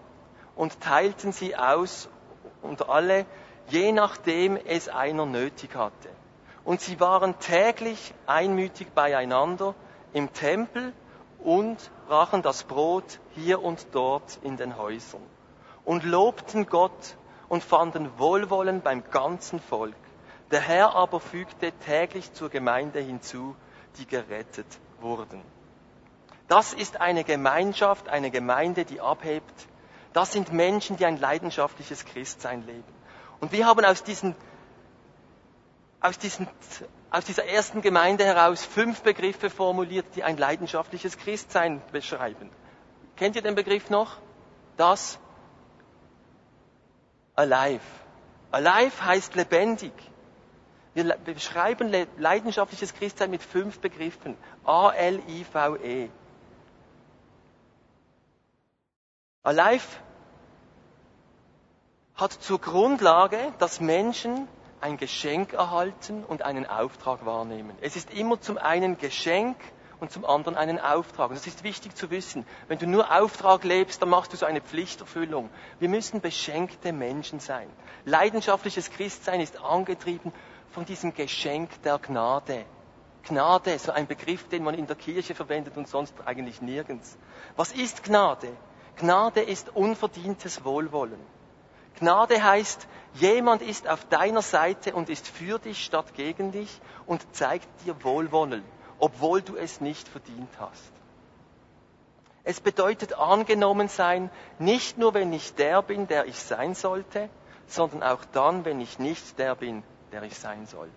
und 0.56 0.80
teilten 0.82 1.32
sie 1.32 1.56
aus 1.56 2.10
unter 2.62 2.90
alle, 2.90 3.26
je 3.68 3.92
nachdem 3.92 4.58
es 4.58 4.90
einer 4.90 5.26
nötig 5.26 5.76
hatte. 5.76 6.10
Und 6.64 6.82
sie 6.82 7.00
waren 7.00 7.38
täglich 7.40 8.14
einmütig 8.26 8.88
beieinander 8.94 9.76
im 10.14 10.34
Tempel 10.34 10.94
und 11.40 11.92
brachen 12.08 12.42
das 12.42 12.64
Brot 12.64 13.20
hier 13.36 13.62
und 13.62 13.88
dort 13.92 14.40
in 14.42 14.58
den 14.58 14.78
Häusern 14.78 15.22
und 15.86 16.04
lobten 16.04 16.66
Gott 16.66 17.16
und 17.48 17.64
fanden 17.64 18.18
Wohlwollen 18.18 18.82
beim 18.82 19.04
ganzen 19.12 19.60
Volk. 19.60 19.96
Der 20.52 20.62
Herr 20.62 20.96
aber 20.96 21.20
fügte 21.20 21.72
täglich 21.72 22.34
zur 22.34 22.50
Gemeinde 22.50 23.00
hinzu, 23.00 23.56
die 23.98 24.08
gerettet 24.08 24.68
wurden. 25.00 25.42
Das 26.48 26.74
ist 26.74 27.02
eine 27.02 27.24
Gemeinschaft, 27.24 28.08
eine 28.10 28.32
Gemeinde, 28.32 28.86
die 28.86 29.02
abhebt. 29.02 29.68
Das 30.14 30.32
sind 30.32 30.54
Menschen, 30.54 30.98
die 30.98 31.06
ein 31.06 31.20
leidenschaftliches 31.20 32.06
Christsein 32.06 32.66
leben. 32.66 32.84
Und 33.40 33.52
wir 33.52 33.66
haben 33.66 33.84
aus 33.84 34.04
diesen 34.04 34.36
aus, 36.06 36.20
diesen, 36.20 36.48
aus 37.10 37.26
dieser 37.26 37.46
ersten 37.46 37.82
Gemeinde 37.82 38.26
heraus 38.26 38.64
fünf 38.64 39.02
Begriffe 39.02 39.50
formuliert, 39.50 40.06
die 40.16 40.24
ein 40.24 40.38
leidenschaftliches 40.38 41.18
Christsein 41.18 41.82
beschreiben. 41.92 42.52
Kennt 43.16 43.36
ihr 43.36 43.42
den 43.42 43.56
Begriff 43.56 43.90
noch? 43.90 44.18
Das 44.78 45.18
Alive. 47.36 47.82
Alive 48.52 49.04
heißt 49.04 49.36
lebendig. 49.36 49.94
Wir 50.94 51.18
beschreiben 51.18 51.92
leidenschaftliches 52.18 52.94
Christsein 52.94 53.32
mit 53.32 53.42
fünf 53.42 53.80
Begriffen. 53.80 54.38
A-L-I-V-E. 54.64 56.10
Alive 59.46 59.86
hat 62.16 62.34
zur 62.34 62.60
Grundlage, 62.60 63.54
dass 63.60 63.80
Menschen 63.80 64.48
ein 64.82 64.98
Geschenk 64.98 65.54
erhalten 65.54 66.24
und 66.24 66.42
einen 66.42 66.66
Auftrag 66.66 67.28
wahrnehmen. 67.28 67.78
Es 67.80 67.96
ist 67.96 68.12
immer 68.12 68.42
zum 68.42 68.58
einen 68.58 68.98
Geschenk 68.98 69.56
und 70.00 70.12
zum 70.12 70.26
anderen 70.26 70.58
einen 70.58 70.80
Auftrag. 70.80 71.30
Und 71.30 71.36
das 71.36 71.46
ist 71.46 71.64
wichtig 71.64 71.96
zu 71.96 72.10
wissen. 72.10 72.44
Wenn 72.68 72.80
du 72.80 72.88
nur 72.88 73.16
Auftrag 73.16 73.64
lebst, 73.64 74.02
dann 74.02 74.10
machst 74.10 74.34
du 74.34 74.38
so 74.38 74.48
eine 74.48 74.62
Pflichterfüllung. 74.62 75.52
Wir 75.78 75.90
müssen 75.90 76.22
beschenkte 76.22 76.92
Menschen 76.92 77.40
sein. 77.40 77.70
Leidenschaftliches 78.04 78.90
Christsein 78.90 79.42
ist 79.42 79.62
angetrieben 79.62 80.34
von 80.72 80.86
diesem 80.86 81.14
Geschenk 81.14 81.70
der 81.84 82.00
Gnade. 82.00 82.66
Gnade, 83.22 83.78
so 83.78 83.92
ein 83.92 84.08
Begriff, 84.08 84.48
den 84.50 84.64
man 84.64 84.74
in 84.74 84.88
der 84.88 84.96
Kirche 84.96 85.36
verwendet 85.36 85.78
und 85.78 85.88
sonst 85.88 86.16
eigentlich 86.26 86.62
nirgends. 86.62 87.16
Was 87.56 87.72
ist 87.72 88.04
Gnade? 88.04 88.50
Gnade 88.98 89.42
ist 89.42 89.76
unverdientes 89.76 90.64
Wohlwollen. 90.64 91.20
Gnade 92.00 92.44
heißt, 92.44 92.88
jemand 93.14 93.62
ist 93.62 93.88
auf 93.88 94.06
deiner 94.06 94.42
Seite 94.42 94.94
und 94.94 95.10
ist 95.10 95.28
für 95.28 95.60
dich 95.60 95.84
statt 95.84 96.14
gegen 96.14 96.52
dich 96.52 96.82
und 97.06 97.26
zeigt 97.36 97.68
dir 97.86 98.04
Wohlwollen, 98.04 98.64
obwohl 99.00 99.42
du 99.42 99.56
es 99.56 99.82
nicht 99.82 100.08
verdient 100.08 100.50
hast. 100.60 100.92
Es 102.44 102.60
bedeutet 102.60 103.14
angenommen 103.18 103.88
sein, 103.88 104.30
nicht 104.60 104.98
nur 104.98 105.14
wenn 105.14 105.34
ich 105.34 105.56
der 105.56 105.82
bin, 105.82 106.08
der 106.08 106.26
ich 106.26 106.40
sein 106.40 106.76
sollte, 106.76 107.30
sondern 107.68 108.04
auch 108.04 108.24
dann, 108.26 108.66
wenn 108.66 108.80
ich 108.80 109.00
nicht 109.00 109.40
der 109.40 109.56
bin, 109.56 109.84
der 110.12 110.24
ich 110.24 110.38
sein 110.38 110.68
sollte. 110.68 110.94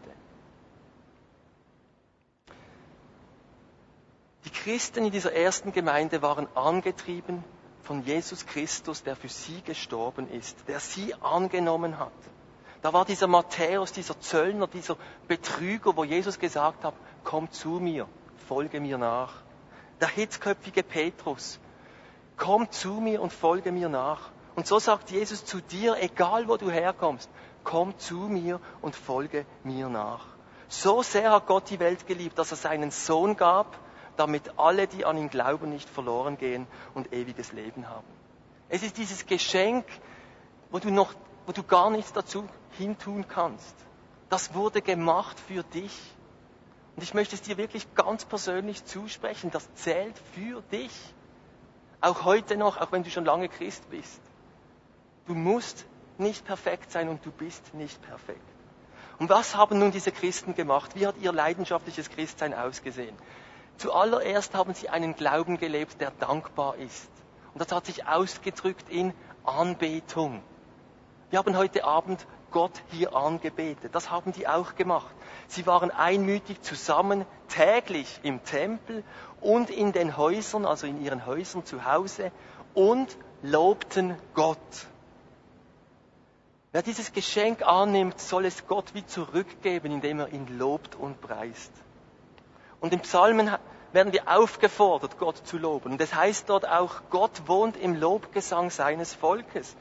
Die 4.44 4.50
Christen 4.50 5.06
in 5.06 5.10
dieser 5.10 5.32
ersten 5.32 5.72
Gemeinde 5.72 6.22
waren 6.22 6.48
angetrieben 6.54 7.42
von 7.82 8.02
Jesus 8.02 8.46
Christus, 8.46 9.02
der 9.02 9.16
für 9.16 9.28
sie 9.28 9.62
gestorben 9.62 10.28
ist, 10.30 10.56
der 10.68 10.80
sie 10.80 11.14
angenommen 11.14 11.98
hat. 11.98 12.12
Da 12.82 12.92
war 12.92 13.04
dieser 13.04 13.26
Matthäus, 13.26 13.92
dieser 13.92 14.20
Zöllner, 14.20 14.66
dieser 14.66 14.96
Betrüger, 15.26 15.96
wo 15.96 16.04
Jesus 16.04 16.38
gesagt 16.38 16.84
hat, 16.84 16.94
komm 17.24 17.50
zu 17.50 17.80
mir, 17.80 18.06
folge 18.46 18.80
mir 18.80 18.98
nach. 18.98 19.34
Der 20.00 20.08
hitzköpfige 20.08 20.82
Petrus, 20.82 21.58
komm 22.36 22.70
zu 22.70 22.94
mir 22.94 23.20
und 23.20 23.32
folge 23.32 23.72
mir 23.72 23.88
nach. 23.88 24.30
Und 24.54 24.66
so 24.66 24.78
sagt 24.78 25.10
Jesus 25.10 25.44
zu 25.44 25.60
dir, 25.60 25.96
egal 26.00 26.48
wo 26.48 26.56
du 26.56 26.70
herkommst, 26.70 27.28
komm 27.64 27.98
zu 27.98 28.16
mir 28.16 28.60
und 28.80 28.94
folge 28.94 29.44
mir 29.64 29.88
nach. 29.88 30.24
So 30.68 31.02
sehr 31.02 31.32
hat 31.32 31.46
Gott 31.46 31.70
die 31.70 31.80
Welt 31.80 32.06
geliebt, 32.06 32.38
dass 32.38 32.50
er 32.50 32.56
seinen 32.56 32.90
Sohn 32.90 33.36
gab, 33.36 33.78
damit 34.18 34.58
alle, 34.58 34.86
die 34.86 35.04
an 35.04 35.16
ihn 35.16 35.30
glauben, 35.30 35.70
nicht 35.70 35.88
verloren 35.88 36.36
gehen 36.36 36.66
und 36.94 37.12
ewiges 37.12 37.52
Leben 37.52 37.88
haben. 37.88 38.06
Es 38.68 38.82
ist 38.82 38.98
dieses 38.98 39.26
Geschenk, 39.26 39.86
wo 40.70 40.78
du 40.78 40.90
noch, 40.90 41.14
wo 41.46 41.52
du 41.52 41.62
gar 41.62 41.90
nichts 41.90 42.12
dazu 42.12 42.46
hintun 42.76 43.26
kannst. 43.28 43.74
Das 44.28 44.54
wurde 44.54 44.82
gemacht 44.82 45.38
für 45.40 45.62
dich. 45.62 45.96
Und 46.96 47.02
ich 47.02 47.14
möchte 47.14 47.36
es 47.36 47.42
dir 47.42 47.56
wirklich 47.56 47.94
ganz 47.94 48.24
persönlich 48.24 48.84
zusprechen. 48.84 49.50
Das 49.50 49.72
zählt 49.74 50.18
für 50.34 50.60
dich. 50.72 50.92
Auch 52.00 52.24
heute 52.24 52.56
noch, 52.56 52.76
auch 52.76 52.92
wenn 52.92 53.04
du 53.04 53.10
schon 53.10 53.24
lange 53.24 53.48
Christ 53.48 53.88
bist. 53.88 54.20
Du 55.26 55.34
musst 55.34 55.86
nicht 56.18 56.44
perfekt 56.44 56.90
sein 56.90 57.08
und 57.08 57.24
du 57.24 57.30
bist 57.30 57.72
nicht 57.74 58.02
perfekt. 58.02 58.42
Und 59.18 59.30
was 59.30 59.56
haben 59.56 59.78
nun 59.78 59.90
diese 59.90 60.12
Christen 60.12 60.54
gemacht? 60.54 60.94
Wie 60.94 61.06
hat 61.06 61.16
ihr 61.20 61.32
leidenschaftliches 61.32 62.10
Christsein 62.10 62.54
ausgesehen? 62.54 63.16
Zuallererst 63.78 64.54
haben 64.54 64.74
sie 64.74 64.88
einen 64.88 65.14
Glauben 65.14 65.56
gelebt, 65.56 66.00
der 66.00 66.10
dankbar 66.10 66.76
ist. 66.76 67.08
Und 67.54 67.60
das 67.60 67.72
hat 67.72 67.86
sich 67.86 68.06
ausgedrückt 68.06 68.88
in 68.88 69.14
Anbetung. 69.44 70.42
Wir 71.30 71.38
haben 71.38 71.56
heute 71.56 71.84
Abend 71.84 72.26
Gott 72.50 72.82
hier 72.90 73.14
angebetet. 73.14 73.94
Das 73.94 74.10
haben 74.10 74.32
die 74.32 74.48
auch 74.48 74.74
gemacht. 74.74 75.14
Sie 75.46 75.66
waren 75.66 75.90
einmütig 75.90 76.60
zusammen 76.62 77.24
täglich 77.48 78.20
im 78.22 78.42
Tempel 78.42 79.04
und 79.40 79.70
in 79.70 79.92
den 79.92 80.16
Häusern, 80.16 80.66
also 80.66 80.86
in 80.86 81.00
ihren 81.00 81.24
Häusern 81.26 81.64
zu 81.64 81.84
Hause 81.84 82.32
und 82.74 83.16
lobten 83.42 84.16
Gott. 84.34 84.58
Wer 86.72 86.82
dieses 86.82 87.12
Geschenk 87.12 87.62
annimmt, 87.62 88.20
soll 88.20 88.44
es 88.44 88.66
Gott 88.66 88.94
wie 88.94 89.06
zurückgeben, 89.06 89.92
indem 89.92 90.20
er 90.20 90.28
ihn 90.28 90.58
lobt 90.58 90.94
und 90.96 91.20
preist. 91.20 91.72
Und 92.80 92.92
im 92.92 93.00
Psalmen 93.00 93.50
werden 93.92 94.12
wir 94.12 94.28
aufgefordert, 94.28 95.18
Gott 95.18 95.38
zu 95.46 95.58
loben. 95.58 95.92
Und 95.92 96.00
es 96.00 96.14
heißt 96.14 96.48
dort 96.48 96.68
auch, 96.68 97.02
Gott 97.10 97.46
wohnt 97.46 97.76
im 97.76 97.94
Lobgesang 97.94 98.70
seines 98.70 99.14
Volkes. 99.14 99.76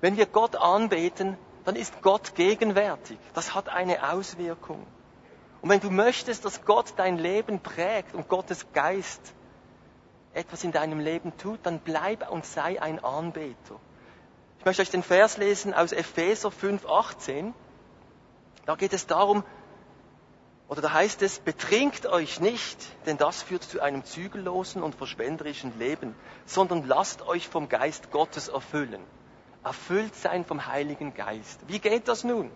Wenn 0.00 0.16
wir 0.16 0.26
Gott 0.26 0.56
anbeten, 0.56 1.36
dann 1.64 1.76
ist 1.76 2.02
Gott 2.02 2.34
gegenwärtig. 2.34 3.18
Das 3.34 3.54
hat 3.54 3.68
eine 3.68 4.12
Auswirkung. 4.12 4.86
Und 5.62 5.70
wenn 5.70 5.80
du 5.80 5.90
möchtest, 5.90 6.44
dass 6.44 6.64
Gott 6.64 6.94
dein 6.96 7.16
Leben 7.16 7.60
prägt 7.60 8.14
und 8.14 8.28
Gottes 8.28 8.66
Geist 8.72 9.34
etwas 10.34 10.64
in 10.64 10.72
deinem 10.72 11.00
Leben 11.00 11.36
tut, 11.38 11.60
dann 11.62 11.78
bleib 11.78 12.30
und 12.30 12.44
sei 12.44 12.82
ein 12.82 13.02
Anbeter. 13.02 13.80
Ich 14.58 14.64
möchte 14.64 14.82
euch 14.82 14.90
den 14.90 15.02
Vers 15.02 15.36
lesen 15.36 15.72
aus 15.72 15.92
Epheser 15.92 16.48
5,18. 16.50 17.52
Da 18.66 18.74
geht 18.74 18.92
es 18.92 19.06
darum, 19.06 19.44
oder 20.68 20.80
da 20.80 20.92
heißt 20.92 21.20
es, 21.22 21.40
betrinkt 21.40 22.06
euch 22.06 22.40
nicht, 22.40 22.78
denn 23.04 23.18
das 23.18 23.42
führt 23.42 23.62
zu 23.62 23.80
einem 23.80 24.04
zügellosen 24.04 24.82
und 24.82 24.94
verschwenderischen 24.94 25.78
Leben, 25.78 26.14
sondern 26.46 26.86
lasst 26.86 27.22
euch 27.22 27.48
vom 27.48 27.68
Geist 27.68 28.10
Gottes 28.10 28.48
erfüllen. 28.48 29.02
Erfüllt 29.62 30.14
sein 30.14 30.44
vom 30.44 30.66
Heiligen 30.66 31.12
Geist. 31.14 31.60
Wie 31.66 31.80
geht 31.80 32.08
das 32.08 32.24
nun? 32.24 32.50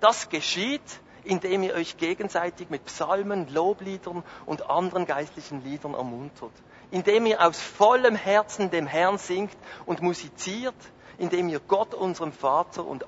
Das 0.00 0.28
geschieht, 0.28 1.00
indem 1.24 1.64
ihr 1.64 1.74
euch 1.74 1.96
gegenseitig 1.96 2.70
mit 2.70 2.84
Psalmen, 2.84 3.48
Lobliedern 3.52 4.22
und 4.46 4.70
anderen 4.70 5.04
geistlichen 5.04 5.64
Liedern 5.64 5.94
ermuntert. 5.94 6.52
Indem 6.92 7.26
ihr 7.26 7.44
aus 7.44 7.60
vollem 7.60 8.14
Herzen 8.14 8.70
dem 8.70 8.86
Herrn 8.86 9.18
singt 9.18 9.56
und 9.84 10.00
musiziert, 10.00 10.76
indem 11.18 11.48
ihr 11.48 11.60
Gott, 11.60 11.92
unserem 11.92 12.32
Vater 12.32 12.86
und, 12.86 13.04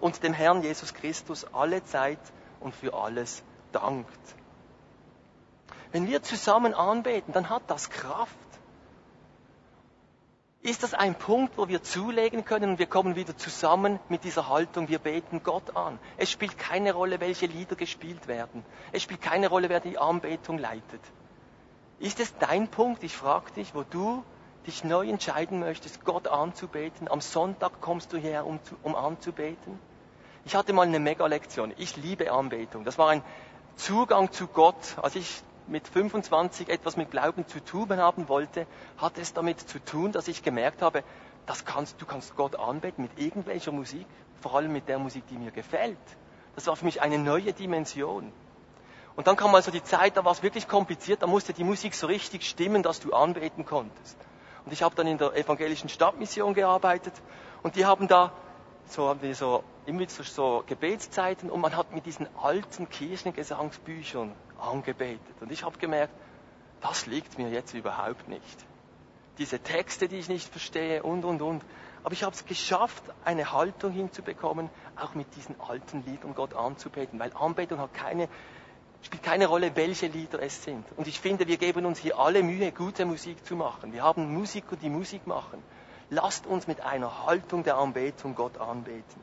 und 0.00 0.22
dem 0.24 0.32
Herrn 0.32 0.62
Jesus 0.62 0.92
Christus 0.92 1.46
alle 1.52 1.84
Zeit 1.84 2.18
und 2.60 2.74
für 2.74 2.94
alles 2.94 3.44
dankt. 3.72 4.20
Wenn 5.92 6.06
wir 6.06 6.22
zusammen 6.22 6.74
anbeten, 6.74 7.32
dann 7.32 7.50
hat 7.50 7.62
das 7.66 7.90
Kraft. 7.90 8.36
Ist 10.62 10.84
das 10.84 10.94
ein 10.94 11.16
Punkt, 11.16 11.58
wo 11.58 11.66
wir 11.66 11.82
zulegen 11.82 12.44
können 12.44 12.70
und 12.70 12.78
wir 12.78 12.86
kommen 12.86 13.16
wieder 13.16 13.36
zusammen 13.36 13.98
mit 14.08 14.22
dieser 14.22 14.48
Haltung, 14.48 14.88
wir 14.88 15.00
beten 15.00 15.42
Gott 15.42 15.76
an. 15.76 15.98
Es 16.16 16.30
spielt 16.30 16.56
keine 16.56 16.92
Rolle, 16.92 17.18
welche 17.18 17.46
Lieder 17.46 17.74
gespielt 17.74 18.28
werden. 18.28 18.64
Es 18.92 19.02
spielt 19.02 19.20
keine 19.20 19.48
Rolle, 19.48 19.68
wer 19.68 19.80
die 19.80 19.98
Anbetung 19.98 20.58
leitet. 20.58 21.00
Ist 21.98 22.20
es 22.20 22.36
dein 22.38 22.68
Punkt, 22.68 23.02
ich 23.02 23.16
frage 23.16 23.50
dich, 23.52 23.74
wo 23.74 23.82
du 23.82 24.22
dich 24.66 24.84
neu 24.84 25.08
entscheiden 25.08 25.58
möchtest, 25.58 26.04
Gott 26.04 26.28
anzubeten? 26.28 27.08
Am 27.08 27.20
Sonntag 27.20 27.80
kommst 27.80 28.12
du 28.12 28.16
her, 28.16 28.46
um, 28.46 28.60
um 28.84 28.94
anzubeten? 28.94 29.78
Ich 30.44 30.54
hatte 30.54 30.72
mal 30.72 30.86
eine 30.86 31.00
Mega-Lektion. 31.00 31.72
Ich 31.76 31.96
liebe 31.96 32.32
Anbetung. 32.32 32.84
Das 32.84 32.98
war 32.98 33.08
ein 33.08 33.22
Zugang 33.76 34.30
zu 34.32 34.46
Gott. 34.46 34.96
Als 35.00 35.16
ich 35.16 35.42
mit 35.66 35.88
25 35.88 36.68
etwas 36.68 36.96
mit 36.96 37.10
Glauben 37.10 37.46
zu 37.46 37.60
tun 37.60 37.96
haben 37.96 38.28
wollte, 38.28 38.66
hat 38.96 39.18
es 39.18 39.32
damit 39.32 39.60
zu 39.60 39.78
tun, 39.78 40.12
dass 40.12 40.28
ich 40.28 40.42
gemerkt 40.42 40.82
habe, 40.82 41.02
das 41.46 41.64
kannst, 41.64 42.00
du 42.00 42.06
kannst 42.06 42.36
Gott 42.36 42.56
anbeten 42.56 43.02
mit 43.02 43.18
irgendwelcher 43.18 43.72
Musik, 43.72 44.06
vor 44.40 44.54
allem 44.54 44.72
mit 44.72 44.88
der 44.88 44.98
Musik, 44.98 45.24
die 45.28 45.36
mir 45.36 45.50
gefällt. 45.50 45.98
Das 46.54 46.66
war 46.66 46.76
für 46.76 46.84
mich 46.84 47.00
eine 47.00 47.18
neue 47.18 47.52
Dimension. 47.52 48.32
Und 49.14 49.26
dann 49.26 49.36
kam 49.36 49.54
also 49.54 49.70
die 49.70 49.82
Zeit, 49.82 50.16
da 50.16 50.24
war 50.24 50.32
es 50.32 50.42
wirklich 50.42 50.68
kompliziert, 50.68 51.22
da 51.22 51.26
musste 51.26 51.52
die 51.52 51.64
Musik 51.64 51.94
so 51.94 52.06
richtig 52.06 52.48
stimmen, 52.48 52.82
dass 52.82 53.00
du 53.00 53.12
anbeten 53.12 53.64
konntest. 53.64 54.16
Und 54.64 54.72
ich 54.72 54.82
habe 54.82 54.94
dann 54.94 55.06
in 55.06 55.18
der 55.18 55.34
evangelischen 55.34 55.88
Stadtmission 55.88 56.54
gearbeitet 56.54 57.12
und 57.62 57.76
die 57.76 57.84
haben 57.84 58.08
da 58.08 58.32
so 58.86 59.08
haben 59.08 59.22
wir 59.22 59.34
so 59.34 59.64
immer 59.86 60.08
so, 60.08 60.22
so 60.22 60.64
Gebetszeiten 60.66 61.50
und 61.50 61.60
man 61.60 61.76
hat 61.76 61.92
mit 61.92 62.06
diesen 62.06 62.26
alten 62.36 62.88
Kirchengesangsbüchern 62.88 64.32
angebetet. 64.60 65.34
Und 65.40 65.50
ich 65.50 65.64
habe 65.64 65.78
gemerkt, 65.78 66.14
das 66.80 67.06
liegt 67.06 67.38
mir 67.38 67.48
jetzt 67.50 67.74
überhaupt 67.74 68.28
nicht. 68.28 68.66
Diese 69.38 69.60
Texte, 69.60 70.08
die 70.08 70.16
ich 70.16 70.28
nicht 70.28 70.48
verstehe 70.48 71.02
und, 71.02 71.24
und, 71.24 71.40
und. 71.40 71.64
Aber 72.04 72.12
ich 72.12 72.24
habe 72.24 72.34
es 72.34 72.44
geschafft, 72.44 73.02
eine 73.24 73.52
Haltung 73.52 73.92
hinzubekommen, 73.92 74.68
auch 74.96 75.14
mit 75.14 75.34
diesen 75.36 75.58
alten 75.60 76.04
Liedern 76.04 76.34
Gott 76.34 76.54
anzubeten, 76.54 77.18
weil 77.18 77.32
Anbetung 77.34 77.78
hat 77.78 77.94
keine, 77.94 78.28
spielt 79.00 79.22
keine 79.22 79.46
Rolle, 79.46 79.74
welche 79.76 80.08
Lieder 80.08 80.42
es 80.42 80.64
sind. 80.64 80.84
Und 80.96 81.06
ich 81.06 81.20
finde, 81.20 81.46
wir 81.46 81.56
geben 81.56 81.86
uns 81.86 82.00
hier 82.00 82.18
alle 82.18 82.42
Mühe, 82.42 82.72
gute 82.72 83.06
Musik 83.06 83.44
zu 83.46 83.54
machen. 83.54 83.92
Wir 83.92 84.02
haben 84.02 84.34
Musiker, 84.34 84.76
die 84.76 84.90
Musik 84.90 85.26
machen. 85.26 85.62
Lasst 86.14 86.46
uns 86.46 86.66
mit 86.66 86.82
einer 86.82 87.24
Haltung 87.24 87.64
der 87.64 87.78
Anbetung 87.78 88.34
Gott 88.34 88.58
anbeten. 88.58 89.18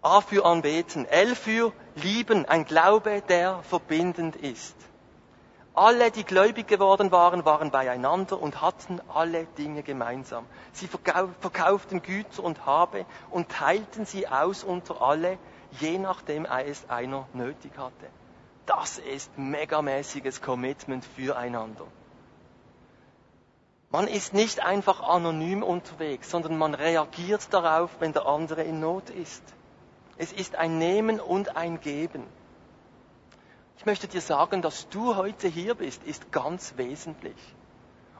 A 0.00 0.22
für 0.22 0.46
anbeten, 0.46 1.04
L 1.04 1.34
für 1.34 1.70
lieben, 1.96 2.46
ein 2.46 2.64
Glaube, 2.64 3.20
der 3.28 3.62
verbindend 3.62 4.36
ist. 4.36 4.74
Alle, 5.74 6.10
die 6.10 6.24
gläubig 6.24 6.66
geworden 6.66 7.12
waren, 7.12 7.44
waren 7.44 7.70
beieinander 7.70 8.40
und 8.40 8.62
hatten 8.62 9.02
alle 9.12 9.44
Dinge 9.58 9.82
gemeinsam. 9.82 10.46
Sie 10.72 10.88
verkauften 10.88 12.00
Güter 12.00 12.42
und 12.42 12.64
Habe 12.64 13.04
und 13.30 13.50
teilten 13.50 14.06
sie 14.06 14.26
aus 14.28 14.64
unter 14.64 15.02
alle, 15.02 15.36
je 15.72 15.98
nachdem 15.98 16.46
es 16.46 16.88
einer 16.88 17.28
nötig 17.34 17.72
hatte. 17.76 18.06
Das 18.64 18.96
ist 18.96 19.36
megamäßiges 19.36 20.40
Commitment 20.40 21.04
füreinander. 21.04 21.84
Man 23.96 24.08
ist 24.08 24.34
nicht 24.34 24.60
einfach 24.60 25.00
anonym 25.00 25.62
unterwegs, 25.62 26.30
sondern 26.30 26.58
man 26.58 26.74
reagiert 26.74 27.50
darauf, 27.50 27.90
wenn 27.98 28.12
der 28.12 28.26
andere 28.26 28.62
in 28.62 28.78
Not 28.78 29.08
ist. 29.08 29.42
Es 30.18 30.34
ist 30.34 30.54
ein 30.54 30.76
Nehmen 30.76 31.18
und 31.18 31.56
ein 31.56 31.80
Geben. 31.80 32.22
Ich 33.78 33.86
möchte 33.86 34.06
dir 34.06 34.20
sagen, 34.20 34.60
dass 34.60 34.90
du 34.90 35.16
heute 35.16 35.48
hier 35.48 35.74
bist, 35.74 36.04
ist 36.04 36.30
ganz 36.30 36.74
wesentlich. 36.76 37.38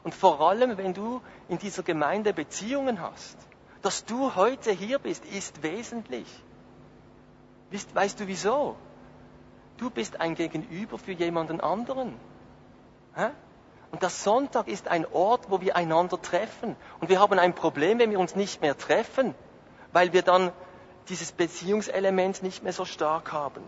Und 0.03 0.15
vor 0.15 0.41
allem, 0.41 0.79
wenn 0.79 0.95
du 0.95 1.21
in 1.47 1.59
dieser 1.59 1.83
Gemeinde 1.83 2.33
Beziehungen 2.33 2.99
hast, 2.99 3.37
dass 3.83 4.03
du 4.03 4.33
heute 4.33 4.71
hier 4.71 4.97
bist, 4.97 5.25
ist 5.25 5.61
wesentlich. 5.61 6.25
Weißt 7.93 8.19
du 8.19 8.25
wieso? 8.25 8.77
Du 9.77 9.91
bist 9.91 10.19
ein 10.19 10.33
Gegenüber 10.33 10.97
für 10.97 11.11
jemanden 11.11 11.61
anderen. 11.61 12.15
Hä? 13.13 13.29
Und 13.91 14.01
der 14.01 14.09
Sonntag 14.09 14.67
ist 14.67 14.87
ein 14.87 15.05
Ort, 15.05 15.49
wo 15.49 15.61
wir 15.61 15.75
einander 15.75 16.21
treffen. 16.21 16.75
Und 16.99 17.09
wir 17.09 17.19
haben 17.19 17.39
ein 17.39 17.53
Problem, 17.53 17.99
wenn 17.99 18.11
wir 18.11 18.19
uns 18.19 18.35
nicht 18.35 18.61
mehr 18.61 18.77
treffen, 18.77 19.33
weil 19.93 20.13
wir 20.13 20.21
dann 20.21 20.51
dieses 21.09 21.31
Beziehungselement 21.31 22.43
nicht 22.43 22.63
mehr 22.63 22.73
so 22.73 22.85
stark 22.85 23.31
haben. 23.31 23.63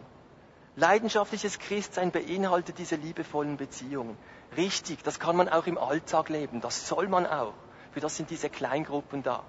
Leidenschaftliches 0.75 1.59
Christsein 1.59 2.11
beinhaltet 2.11 2.77
diese 2.77 2.95
liebevollen 2.95 3.57
Beziehungen. 3.57 4.17
Richtig, 4.55 5.03
das 5.03 5.19
kann 5.19 5.35
man 5.35 5.49
auch 5.49 5.67
im 5.67 5.77
Alltag 5.77 6.29
leben, 6.29 6.61
das 6.61 6.87
soll 6.87 7.07
man 7.07 7.25
auch. 7.25 7.53
Für 7.91 7.99
das 7.99 8.15
sind 8.17 8.29
diese 8.29 8.49
Kleingruppen 8.49 9.23
da, 9.23 9.43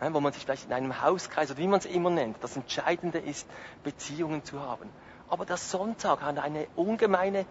wo 0.00 0.20
man 0.20 0.32
sich 0.32 0.44
vielleicht 0.44 0.66
in 0.66 0.72
einem 0.72 1.02
Hauskreis 1.02 1.50
oder 1.50 1.58
wie 1.58 1.66
man 1.66 1.80
es 1.80 1.86
immer 1.86 2.10
nennt, 2.10 2.36
das 2.42 2.56
Entscheidende 2.56 3.18
ist, 3.18 3.48
Beziehungen 3.82 4.44
zu 4.44 4.60
haben. 4.60 4.90
Aber 5.28 5.44
der 5.44 5.56
Sonntag 5.56 6.22
hat 6.22 6.38
eine 6.38 6.66
ungemeine 6.76 7.46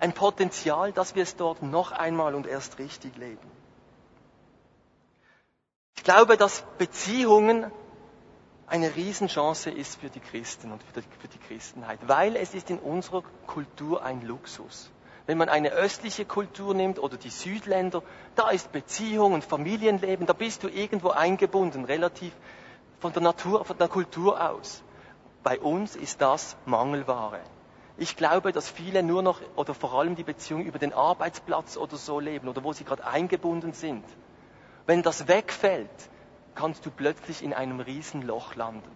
ein 0.00 0.12
Potenzial, 0.12 0.92
dass 0.92 1.14
wir 1.14 1.22
es 1.22 1.36
dort 1.36 1.62
noch 1.62 1.92
einmal 1.92 2.34
und 2.34 2.46
erst 2.46 2.78
richtig 2.78 3.16
leben. 3.16 3.50
Ich 5.96 6.04
glaube, 6.04 6.36
dass 6.36 6.64
Beziehungen 6.78 7.70
eine 8.66 8.94
Riesenchance 8.96 9.70
ist 9.70 10.00
für 10.00 10.10
die 10.10 10.20
Christen 10.20 10.72
und 10.72 10.82
für 10.82 11.00
die, 11.00 11.06
für 11.20 11.28
die 11.28 11.38
Christenheit, 11.38 12.00
weil 12.06 12.36
es 12.36 12.54
ist 12.54 12.70
in 12.70 12.78
unserer 12.78 13.22
Kultur 13.46 14.02
ein 14.02 14.22
Luxus. 14.22 14.90
Wenn 15.26 15.38
man 15.38 15.48
eine 15.48 15.70
östliche 15.70 16.26
Kultur 16.26 16.74
nimmt 16.74 16.98
oder 16.98 17.16
die 17.16 17.30
Südländer, 17.30 18.02
da 18.34 18.50
ist 18.50 18.72
Beziehung 18.72 19.32
und 19.32 19.44
Familienleben, 19.44 20.26
da 20.26 20.34
bist 20.34 20.62
du 20.62 20.68
irgendwo 20.68 21.10
eingebunden, 21.10 21.84
relativ 21.84 22.32
von 23.00 23.12
der 23.12 23.22
Natur, 23.22 23.64
von 23.64 23.78
der 23.78 23.88
Kultur 23.88 24.50
aus. 24.50 24.82
Bei 25.42 25.58
uns 25.58 25.96
ist 25.96 26.20
das 26.20 26.56
Mangelware. 26.66 27.40
Ich 27.96 28.16
glaube, 28.16 28.52
dass 28.52 28.68
viele 28.68 29.02
nur 29.02 29.22
noch 29.22 29.40
oder 29.54 29.72
vor 29.72 29.94
allem 29.94 30.16
die 30.16 30.24
Beziehung 30.24 30.64
über 30.64 30.78
den 30.78 30.92
Arbeitsplatz 30.92 31.76
oder 31.76 31.96
so 31.96 32.18
leben 32.18 32.48
oder 32.48 32.64
wo 32.64 32.72
sie 32.72 32.84
gerade 32.84 33.06
eingebunden 33.06 33.72
sind. 33.72 34.04
Wenn 34.86 35.02
das 35.02 35.28
wegfällt, 35.28 36.10
kannst 36.54 36.84
du 36.84 36.90
plötzlich 36.90 37.42
in 37.42 37.54
einem 37.54 37.80
Riesenloch 37.80 38.56
landen. 38.56 38.90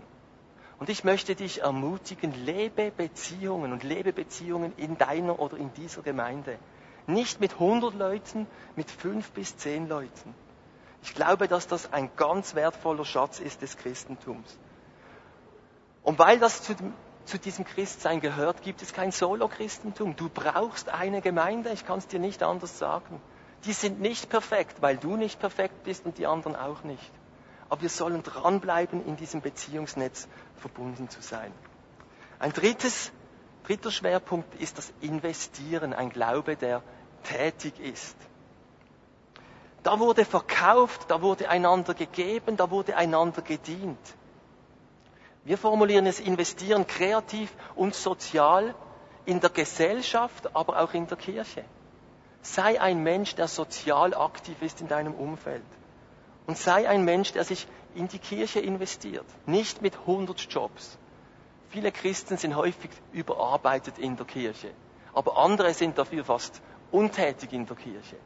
Und 0.80 0.88
ich 0.90 1.04
möchte 1.04 1.34
dich 1.34 1.62
ermutigen, 1.62 2.32
lebe 2.44 2.90
Beziehungen 2.90 3.72
und 3.72 3.82
lebe 3.82 4.12
Beziehungen 4.12 4.72
in 4.76 4.96
deiner 4.96 5.38
oder 5.38 5.56
in 5.56 5.72
dieser 5.74 6.02
Gemeinde. 6.02 6.58
Nicht 7.06 7.40
mit 7.40 7.54
100 7.54 7.94
Leuten, 7.94 8.46
mit 8.76 8.90
fünf 8.90 9.30
bis 9.32 9.56
zehn 9.56 9.88
Leuten. 9.88 10.34
Ich 11.02 11.14
glaube, 11.14 11.48
dass 11.48 11.66
das 11.66 11.92
ein 11.92 12.11
ganz 12.16 12.54
wertvoller 12.54 13.04
Schatz 13.04 13.40
ist 13.40 13.62
des 13.62 13.76
Christentums. 13.76 14.58
Und 16.02 16.18
weil 16.18 16.38
das 16.38 16.62
zu 16.62 16.74
zu 17.28 17.38
diesem 17.38 17.64
Christsein 17.64 18.20
gehört, 18.20 18.62
gibt 18.62 18.82
es 18.82 18.92
kein 18.92 19.12
Solo-Christentum. 19.12 20.16
Du 20.16 20.28
brauchst 20.28 20.88
eine 20.88 21.20
Gemeinde, 21.20 21.70
ich 21.70 21.86
kann 21.86 21.98
es 21.98 22.06
dir 22.06 22.18
nicht 22.18 22.42
anders 22.42 22.78
sagen. 22.78 23.20
Die 23.64 23.72
sind 23.72 24.00
nicht 24.00 24.28
perfekt, 24.30 24.80
weil 24.80 24.96
du 24.96 25.16
nicht 25.16 25.38
perfekt 25.38 25.84
bist 25.84 26.06
und 26.06 26.18
die 26.18 26.26
anderen 26.26 26.56
auch 26.56 26.82
nicht. 26.84 27.12
Aber 27.68 27.82
wir 27.82 27.88
sollen 27.90 28.22
dranbleiben, 28.22 29.04
in 29.04 29.16
diesem 29.16 29.42
Beziehungsnetz 29.42 30.26
verbunden 30.56 31.10
zu 31.10 31.20
sein. 31.20 31.52
Ein 32.38 32.52
drittes, 32.52 33.12
dritter 33.64 33.90
Schwerpunkt 33.90 34.54
ist 34.60 34.78
das 34.78 34.92
Investieren, 35.00 35.92
ein 35.92 36.10
Glaube, 36.10 36.56
der 36.56 36.82
tätig 37.24 37.78
ist. 37.78 38.16
Da 39.82 39.98
wurde 39.98 40.24
verkauft, 40.24 41.06
da 41.08 41.20
wurde 41.20 41.48
einander 41.48 41.94
gegeben, 41.94 42.56
da 42.56 42.70
wurde 42.70 42.96
einander 42.96 43.42
gedient. 43.42 43.98
Wir 45.48 45.56
formulieren 45.56 46.04
es 46.04 46.20
investieren 46.20 46.87
kreativ 46.87 47.50
und 47.74 47.94
sozial 47.94 48.74
in 49.24 49.40
der 49.40 49.48
Gesellschaft, 49.48 50.54
aber 50.54 50.78
auch 50.78 50.92
in 50.92 51.06
der 51.06 51.16
Kirche. 51.16 51.64
Sei 52.42 52.78
ein 52.78 53.02
Mensch, 53.02 53.34
der 53.34 53.48
sozial 53.48 54.12
aktiv 54.12 54.61
ist 54.61 54.82
in 54.82 54.88
deinem 54.88 55.14
Umfeld. 55.14 55.64
Und 56.46 56.58
sei 56.58 56.87
ein 56.87 57.02
Mensch, 57.02 57.32
der 57.32 57.44
sich 57.44 57.66
in 57.94 58.08
die 58.08 58.18
Kirche 58.18 58.61
investiert. 58.61 59.24
Nicht 59.46 59.80
mit 59.80 59.96
100 59.96 60.38
Jobs. 60.52 60.98
Viele 61.70 61.92
Christen 61.92 62.37
sind 62.37 62.54
häufig 62.54 62.90
überarbeitet 63.12 63.96
in 63.96 64.18
der 64.18 64.26
Kirche. 64.26 64.70
Aber 65.14 65.38
andere 65.38 65.72
sind 65.72 65.96
dafür 65.96 66.26
fast 66.26 66.61
untätig 66.90 67.54
in 67.54 67.64
der 67.64 67.76
Kirche. 67.76 68.16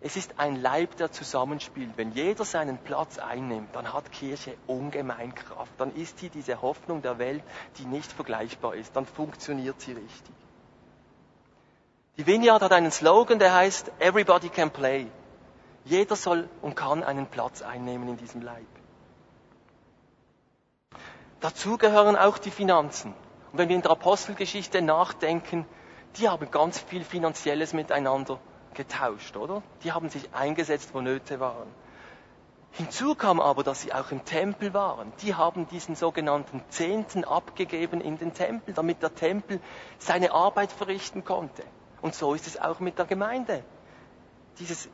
Es 0.00 0.16
ist 0.16 0.38
ein 0.38 0.56
Leib, 0.60 0.96
der 0.96 1.10
zusammenspielt. 1.10 1.92
Wenn 1.96 2.12
jeder 2.12 2.44
seinen 2.44 2.78
Platz 2.78 3.18
einnimmt, 3.18 3.74
dann 3.74 3.92
hat 3.92 4.12
Kirche 4.12 4.56
ungemein 4.66 5.34
Kraft. 5.34 5.72
Dann 5.78 5.94
ist 5.94 6.18
sie 6.18 6.28
diese 6.28 6.60
Hoffnung 6.60 7.02
der 7.02 7.18
Welt, 7.18 7.42
die 7.78 7.86
nicht 7.86 8.12
vergleichbar 8.12 8.74
ist. 8.74 8.94
Dann 8.94 9.06
funktioniert 9.06 9.80
sie 9.80 9.92
richtig. 9.92 10.34
Die 12.18 12.26
Vineyard 12.26 12.62
hat 12.62 12.72
einen 12.72 12.90
Slogan, 12.90 13.38
der 13.38 13.54
heißt 13.54 13.90
Everybody 13.98 14.48
can 14.48 14.70
play. 14.70 15.06
Jeder 15.84 16.16
soll 16.16 16.48
und 16.62 16.74
kann 16.74 17.02
einen 17.02 17.26
Platz 17.26 17.62
einnehmen 17.62 18.08
in 18.08 18.16
diesem 18.16 18.42
Leib. 18.42 18.66
Dazu 21.40 21.78
gehören 21.78 22.16
auch 22.16 22.38
die 22.38 22.50
Finanzen. 22.50 23.14
Und 23.52 23.58
wenn 23.58 23.68
wir 23.68 23.76
in 23.76 23.82
der 23.82 23.92
Apostelgeschichte 23.92 24.82
nachdenken, 24.82 25.66
die 26.16 26.28
haben 26.28 26.50
ganz 26.50 26.78
viel 26.80 27.04
Finanzielles 27.04 27.72
miteinander 27.72 28.40
getauscht, 28.76 29.36
oder? 29.36 29.62
Die 29.82 29.90
haben 29.90 30.08
sich 30.08 30.32
eingesetzt, 30.32 30.90
wo 30.92 31.00
Nöte 31.00 31.40
waren. 31.40 31.68
Hinzu 32.72 33.14
kam 33.14 33.40
aber, 33.40 33.64
dass 33.64 33.80
sie 33.80 33.92
auch 33.92 34.10
im 34.10 34.24
Tempel 34.24 34.74
waren. 34.74 35.12
Die 35.22 35.34
haben 35.34 35.66
diesen 35.68 35.96
sogenannten 35.96 36.62
Zehnten 36.68 37.24
abgegeben 37.24 38.02
in 38.02 38.18
den 38.18 38.34
Tempel, 38.34 38.74
damit 38.74 39.02
der 39.02 39.14
Tempel 39.14 39.60
seine 39.98 40.32
Arbeit 40.32 40.70
verrichten 40.70 41.24
konnte. 41.24 41.64
Und 42.02 42.14
so 42.14 42.34
ist 42.34 42.46
es 42.46 42.60
auch 42.60 42.78
mit 42.78 42.98
der 42.98 43.06
Gemeinde. 43.06 43.64
Dieses 44.58 44.90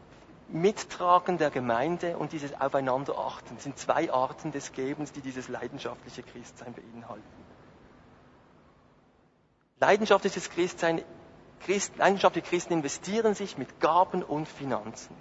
Mittragen 0.48 1.38
der 1.38 1.50
Gemeinde 1.50 2.16
und 2.16 2.32
dieses 2.32 2.60
Aufeinanderachten 2.60 3.58
sind 3.58 3.78
zwei 3.78 4.12
Arten 4.12 4.52
des 4.52 4.72
Gebens, 4.72 5.10
die 5.12 5.20
dieses 5.20 5.48
leidenschaftliche 5.48 6.22
Christsein 6.22 6.74
beinhalten. 6.74 7.24
Leidenschaftliches 9.80 10.50
Christsein, 10.50 11.02
Christ, 11.64 11.96
leidenschaftliche 11.96 12.48
Christen 12.48 12.74
investieren 12.74 13.34
sich 13.34 13.58
mit 13.58 13.80
Gaben 13.80 14.22
und 14.22 14.48
Finanzen. 14.48 15.16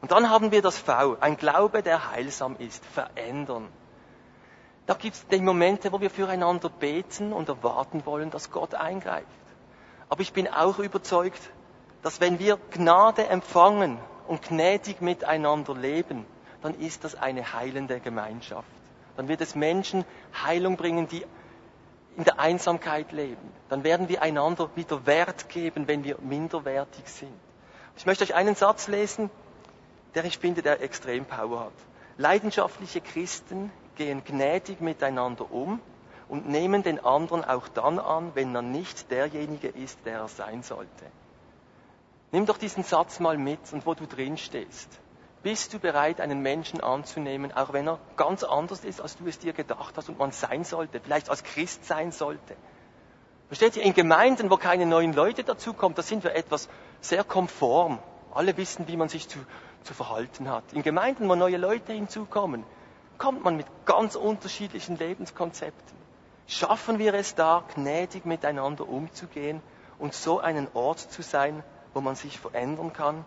Und 0.00 0.12
dann 0.12 0.30
haben 0.30 0.52
wir 0.52 0.62
das 0.62 0.78
V, 0.78 1.16
ein 1.20 1.36
Glaube, 1.36 1.82
der 1.82 2.10
heilsam 2.10 2.56
ist, 2.58 2.84
verändern. 2.84 3.68
Da 4.86 4.94
gibt 4.94 5.16
es 5.16 5.26
die 5.26 5.40
Momente, 5.40 5.92
wo 5.92 6.00
wir 6.00 6.10
füreinander 6.10 6.68
beten 6.68 7.32
und 7.32 7.48
erwarten 7.48 8.06
wollen, 8.06 8.30
dass 8.30 8.50
Gott 8.50 8.74
eingreift. 8.74 9.26
Aber 10.08 10.20
ich 10.20 10.32
bin 10.32 10.46
auch 10.46 10.78
überzeugt, 10.78 11.40
dass 12.02 12.20
wenn 12.20 12.38
wir 12.38 12.58
Gnade 12.70 13.26
empfangen 13.26 13.98
und 14.28 14.42
gnädig 14.42 15.00
miteinander 15.00 15.74
leben, 15.74 16.24
dann 16.62 16.74
ist 16.78 17.02
das 17.02 17.16
eine 17.16 17.52
heilende 17.52 17.98
Gemeinschaft. 17.98 18.68
Dann 19.16 19.28
wird 19.28 19.40
es 19.40 19.54
Menschen 19.54 20.04
Heilung 20.44 20.76
bringen, 20.76 21.08
die 21.08 21.24
in 22.16 22.24
der 22.24 22.38
Einsamkeit 22.38 23.12
leben. 23.12 23.52
Dann 23.68 23.84
werden 23.84 24.08
wir 24.08 24.22
einander 24.22 24.70
wieder 24.74 25.06
Wert 25.06 25.48
geben, 25.48 25.86
wenn 25.86 26.02
wir 26.02 26.18
minderwertig 26.20 27.06
sind. 27.08 27.32
Ich 27.96 28.06
möchte 28.06 28.24
euch 28.24 28.34
einen 28.34 28.54
Satz 28.54 28.88
lesen, 28.88 29.30
der 30.14 30.24
ich 30.24 30.38
finde, 30.38 30.62
der 30.62 30.80
extrem 30.82 31.26
Power 31.26 31.60
hat. 31.60 31.72
Leidenschaftliche 32.18 33.02
Christen 33.02 33.70
gehen 33.96 34.24
gnädig 34.24 34.80
miteinander 34.80 35.50
um 35.50 35.80
und 36.28 36.48
nehmen 36.48 36.82
den 36.82 37.04
anderen 37.04 37.44
auch 37.44 37.68
dann 37.68 37.98
an, 37.98 38.32
wenn 38.34 38.54
er 38.54 38.62
nicht 38.62 39.10
derjenige 39.10 39.68
ist, 39.68 39.98
der 40.06 40.20
er 40.20 40.28
sein 40.28 40.62
sollte. 40.62 41.04
Nimm 42.32 42.46
doch 42.46 42.58
diesen 42.58 42.82
Satz 42.82 43.20
mal 43.20 43.38
mit 43.38 43.60
und 43.72 43.86
wo 43.86 43.94
du 43.94 44.06
drin 44.06 44.36
stehst. 44.36 44.88
Bist 45.46 45.72
du 45.72 45.78
bereit, 45.78 46.20
einen 46.20 46.42
Menschen 46.42 46.80
anzunehmen, 46.80 47.52
auch 47.52 47.72
wenn 47.72 47.86
er 47.86 48.00
ganz 48.16 48.42
anders 48.42 48.84
ist, 48.84 49.00
als 49.00 49.16
du 49.16 49.28
es 49.28 49.38
dir 49.38 49.52
gedacht 49.52 49.96
hast 49.96 50.08
und 50.08 50.18
man 50.18 50.32
sein 50.32 50.64
sollte, 50.64 50.98
vielleicht 50.98 51.30
als 51.30 51.44
Christ 51.44 51.84
sein 51.84 52.10
sollte? 52.10 52.56
Versteht 53.46 53.76
ihr, 53.76 53.84
in 53.84 53.94
Gemeinden, 53.94 54.50
wo 54.50 54.56
keine 54.56 54.86
neuen 54.86 55.12
Leute 55.12 55.44
dazukommen, 55.44 55.94
da 55.94 56.02
sind 56.02 56.24
wir 56.24 56.34
etwas 56.34 56.68
sehr 57.00 57.22
konform. 57.22 58.00
Alle 58.34 58.56
wissen, 58.56 58.88
wie 58.88 58.96
man 58.96 59.08
sich 59.08 59.28
zu, 59.28 59.38
zu 59.84 59.94
verhalten 59.94 60.50
hat. 60.50 60.64
In 60.72 60.82
Gemeinden, 60.82 61.28
wo 61.28 61.36
neue 61.36 61.58
Leute 61.58 61.92
hinzukommen, 61.92 62.64
kommt 63.16 63.44
man 63.44 63.56
mit 63.56 63.68
ganz 63.84 64.16
unterschiedlichen 64.16 64.98
Lebenskonzepten. 64.98 65.96
Schaffen 66.48 66.98
wir 66.98 67.14
es 67.14 67.36
da, 67.36 67.62
gnädig 67.72 68.24
miteinander 68.24 68.88
umzugehen 68.88 69.62
und 70.00 70.12
so 70.12 70.40
einen 70.40 70.66
Ort 70.74 70.98
zu 70.98 71.22
sein, 71.22 71.62
wo 71.94 72.00
man 72.00 72.16
sich 72.16 72.36
verändern 72.40 72.92
kann. 72.92 73.24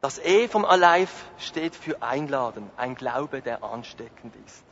Das 0.00 0.18
E 0.20 0.46
vom 0.46 0.64
Alive 0.64 1.10
steht 1.38 1.74
für 1.74 2.02
Einladen, 2.02 2.70
ein 2.76 2.94
Glaube, 2.94 3.42
der 3.42 3.64
ansteckend 3.64 4.34
ist. 4.46 4.64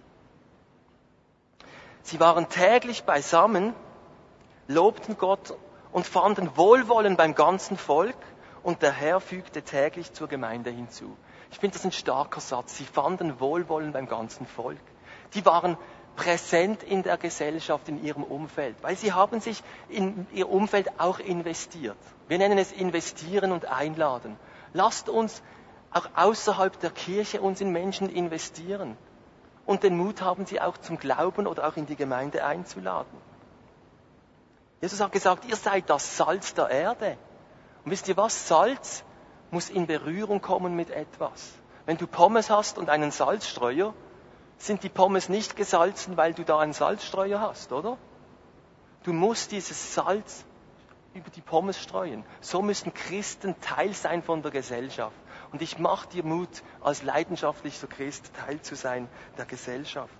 Sie 2.03 2.21
waren 2.21 2.49
täglich 2.49 3.03
beisammen, 3.03 3.75
lobten 4.69 5.19
Gott 5.19 5.57
und 5.91 6.07
fanden 6.07 6.57
Wohlwollen 6.57 7.17
beim 7.17 7.35
ganzen 7.35 7.77
Volk 7.77 8.17
und 8.63 8.83
der 8.83 8.93
Herr 8.93 9.21
fügte 9.21 9.63
täglich 9.63 10.13
zur 10.13 10.29
Gemeinde 10.29 10.71
hinzu. 10.71 11.17
Ich 11.51 11.59
finde 11.59 11.75
das 11.75 11.85
ein 11.85 11.93
starker 11.93 12.41
Satz. 12.41 12.77
Sie 12.77 12.85
fanden 12.85 13.41
Wohlwollen 13.41 13.93
beim 13.93 14.07
ganzen 14.07 14.47
Volk. 14.47 14.81
Die 15.35 15.45
waren 15.45 15.77
präsent 16.15 16.85
in 16.85 17.03
der 17.03 17.17
Gesellschaft, 17.17 17.89
in 17.89 18.03
ihrem 18.05 18.23
Umfeld, 18.23 18.77
weil 18.83 18.97
sie 18.97 19.13
haben 19.13 19.41
sich 19.41 19.63
in 19.89 20.27
ihr 20.33 20.49
Umfeld 20.49 20.99
auch 20.99 21.19
investiert. 21.19 21.99
Wir 22.29 22.39
nennen 22.39 22.59
es 22.59 22.71
investieren 22.71 23.51
und 23.51 23.67
einladen. 23.67 24.37
Lasst 24.73 25.09
uns 25.09 25.43
auch 25.93 26.09
außerhalb 26.15 26.79
der 26.81 26.91
Kirche 26.91 27.41
uns 27.41 27.61
in 27.61 27.71
Menschen 27.71 28.09
investieren 28.09 28.97
und 29.65 29.83
den 29.83 29.97
Mut 29.97 30.21
haben, 30.21 30.47
sie 30.47 30.61
auch 30.61 30.79
zum 30.79 30.99
Glauben 30.99 31.47
oder 31.47 31.67
auch 31.67 31.77
in 31.77 31.87
die 31.87 31.97
Gemeinde 31.97 32.45
einzuladen. 32.45 33.19
Jesus 34.81 35.01
hat 35.01 35.13
gesagt, 35.13 35.45
ihr 35.47 35.57
seid 35.57 35.89
das 35.89 36.17
Salz 36.17 36.55
der 36.55 36.69
Erde. 36.69 37.17
Und 37.85 37.91
wisst 37.91 38.09
ihr 38.09 38.17
was? 38.17 38.47
Salz 38.49 39.05
muss 39.51 39.71
in 39.71 39.87
Berührung 39.87 40.41
kommen 40.43 40.77
mit 40.77 40.91
etwas. 40.91 41.53
Wenn 41.87 41.97
du 41.97 42.07
Pommes 42.07 42.51
hast 42.51 42.79
und 42.79 42.91
einen 42.91 43.11
Salzstreuer, 43.11 43.95
sind 44.59 44.83
die 44.83 44.89
Pommes 44.89 45.29
nicht 45.29 45.57
gesalzen, 45.57 46.17
weil 46.17 46.35
du 46.35 46.45
da 46.45 46.59
einen 46.59 46.73
Salzstreuer 46.73 47.41
hast, 47.41 47.73
oder? 47.73 47.97
Du 49.05 49.13
musst 49.13 49.53
dieses 49.53 49.95
Salz 49.95 50.45
über 51.17 51.31
die 51.31 51.41
Pommes 51.41 51.81
streuen. 51.81 52.25
So 52.41 52.63
müssen 52.63 52.95
Christen 52.95 53.59
Teil 53.61 53.93
sein 53.95 54.23
von 54.23 54.43
der 54.43 54.51
Gesellschaft. 54.51 55.17
Und 55.53 55.63
ich 55.63 55.79
mache 55.79 56.09
dir 56.09 56.25
Mut, 56.25 56.63
als 56.81 57.03
leidenschaftlicher 57.03 57.87
Christ 57.87 58.33
Teil 58.35 58.61
zu 58.61 58.75
sein 58.75 59.09
der 59.39 59.47
Gesellschaft. 59.47 60.15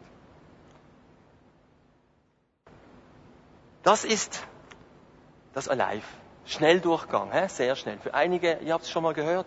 Das 3.83 4.05
ist 4.05 4.43
das 5.53 5.69
Alive. 5.69 6.07
Schnelldurchgang, 6.45 7.33
hä? 7.33 7.49
sehr 7.49 7.77
schnell. 7.77 7.99
Für 7.99 8.15
einige, 8.15 8.59
ihr 8.59 8.73
habt 8.73 8.85
es 8.85 8.91
schon 8.91 9.03
mal 9.03 9.15
gehört, 9.15 9.47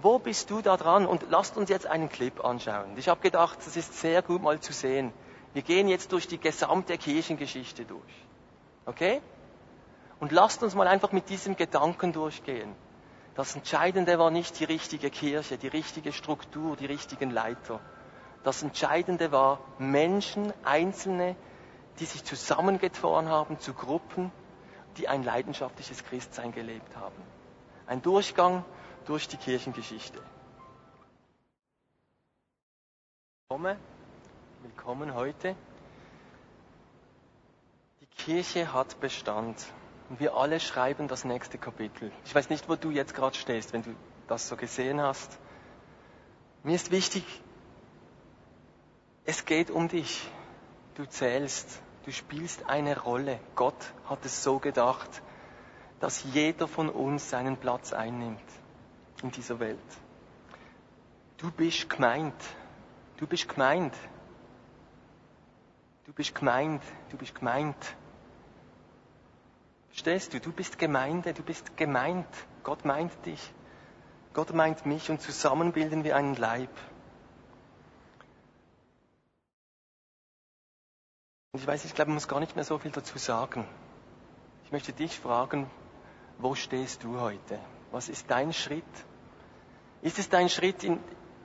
wo 0.00 0.18
bist 0.18 0.50
du 0.50 0.60
da 0.60 0.76
dran? 0.76 1.06
Und 1.06 1.26
lasst 1.30 1.56
uns 1.56 1.70
jetzt 1.70 1.86
einen 1.86 2.08
Clip 2.08 2.44
anschauen. 2.44 2.96
Ich 2.96 3.08
habe 3.08 3.20
gedacht, 3.20 3.58
es 3.60 3.76
ist 3.76 4.00
sehr 4.00 4.22
gut 4.22 4.42
mal 4.42 4.60
zu 4.60 4.72
sehen. 4.72 5.12
Wir 5.52 5.62
gehen 5.62 5.88
jetzt 5.88 6.12
durch 6.12 6.26
die 6.26 6.38
gesamte 6.38 6.98
Kirchengeschichte 6.98 7.84
durch. 7.84 8.02
Okay? 8.86 9.20
Und 10.22 10.30
lasst 10.30 10.62
uns 10.62 10.76
mal 10.76 10.86
einfach 10.86 11.10
mit 11.10 11.30
diesem 11.30 11.56
Gedanken 11.56 12.12
durchgehen. 12.12 12.76
Das 13.34 13.56
Entscheidende 13.56 14.20
war 14.20 14.30
nicht 14.30 14.60
die 14.60 14.64
richtige 14.64 15.10
Kirche, 15.10 15.58
die 15.58 15.66
richtige 15.66 16.12
Struktur, 16.12 16.76
die 16.76 16.86
richtigen 16.86 17.32
Leiter. 17.32 17.80
Das 18.44 18.62
Entscheidende 18.62 19.32
war 19.32 19.58
Menschen, 19.78 20.52
Einzelne, 20.62 21.34
die 21.98 22.04
sich 22.04 22.22
zusammengetan 22.22 23.30
haben 23.30 23.58
zu 23.58 23.74
Gruppen, 23.74 24.30
die 24.96 25.08
ein 25.08 25.24
leidenschaftliches 25.24 26.04
Christsein 26.04 26.52
gelebt 26.52 26.96
haben. 26.96 27.20
Ein 27.88 28.00
Durchgang 28.00 28.64
durch 29.06 29.26
die 29.26 29.38
Kirchengeschichte. 29.38 30.22
Willkommen, 33.48 33.76
willkommen 34.62 35.14
heute. 35.14 35.56
Die 38.00 38.06
Kirche 38.06 38.72
hat 38.72 39.00
Bestand 39.00 39.66
und 40.12 40.20
wir 40.20 40.36
alle 40.36 40.60
schreiben 40.60 41.08
das 41.08 41.24
nächste 41.24 41.56
Kapitel. 41.56 42.12
Ich 42.26 42.34
weiß 42.34 42.50
nicht, 42.50 42.68
wo 42.68 42.76
du 42.76 42.90
jetzt 42.90 43.14
gerade 43.14 43.34
stehst, 43.34 43.72
wenn 43.72 43.82
du 43.82 43.94
das 44.28 44.46
so 44.46 44.56
gesehen 44.56 45.00
hast. 45.00 45.38
Mir 46.64 46.74
ist 46.74 46.90
wichtig, 46.90 47.24
es 49.24 49.46
geht 49.46 49.70
um 49.70 49.88
dich. 49.88 50.28
Du 50.96 51.06
zählst, 51.06 51.80
du 52.04 52.12
spielst 52.12 52.68
eine 52.68 53.00
Rolle. 53.00 53.40
Gott 53.54 53.94
hat 54.04 54.22
es 54.26 54.42
so 54.42 54.58
gedacht, 54.58 55.22
dass 55.98 56.22
jeder 56.24 56.68
von 56.68 56.90
uns 56.90 57.30
seinen 57.30 57.56
Platz 57.56 57.94
einnimmt 57.94 58.44
in 59.22 59.30
dieser 59.30 59.60
Welt. 59.60 59.78
Du 61.38 61.50
bist 61.50 61.88
gemeint. 61.88 62.34
Du 63.16 63.26
bist 63.26 63.48
gemeint. 63.48 63.94
Du 66.04 66.12
bist 66.12 66.34
gemeint. 66.34 66.82
Du 67.08 67.16
bist 67.16 67.34
gemeint. 67.34 67.96
Verstehst 69.92 70.32
du? 70.32 70.40
Du 70.40 70.52
bist 70.52 70.78
Gemeinde, 70.78 71.34
du 71.34 71.42
bist 71.42 71.76
gemeint. 71.76 72.26
Gott 72.64 72.84
meint 72.84 73.12
dich. 73.26 73.52
Gott 74.32 74.54
meint 74.54 74.86
mich 74.86 75.10
und 75.10 75.20
zusammen 75.20 75.72
bilden 75.72 76.02
wir 76.02 76.16
einen 76.16 76.34
Leib. 76.34 76.70
Und 81.52 81.60
ich 81.60 81.66
weiß, 81.66 81.84
ich 81.84 81.94
glaube, 81.94 82.08
man 82.08 82.14
muss 82.14 82.28
gar 82.28 82.40
nicht 82.40 82.56
mehr 82.56 82.64
so 82.64 82.78
viel 82.78 82.90
dazu 82.90 83.18
sagen. 83.18 83.68
Ich 84.64 84.72
möchte 84.72 84.94
dich 84.94 85.18
fragen, 85.18 85.70
wo 86.38 86.54
stehst 86.54 87.04
du 87.04 87.20
heute? 87.20 87.58
Was 87.90 88.08
ist 88.08 88.30
dein 88.30 88.54
Schritt? 88.54 88.84
Ist 90.00 90.18
es 90.18 90.30
dein 90.30 90.48
Schritt, 90.48 90.82
in, 90.82 90.98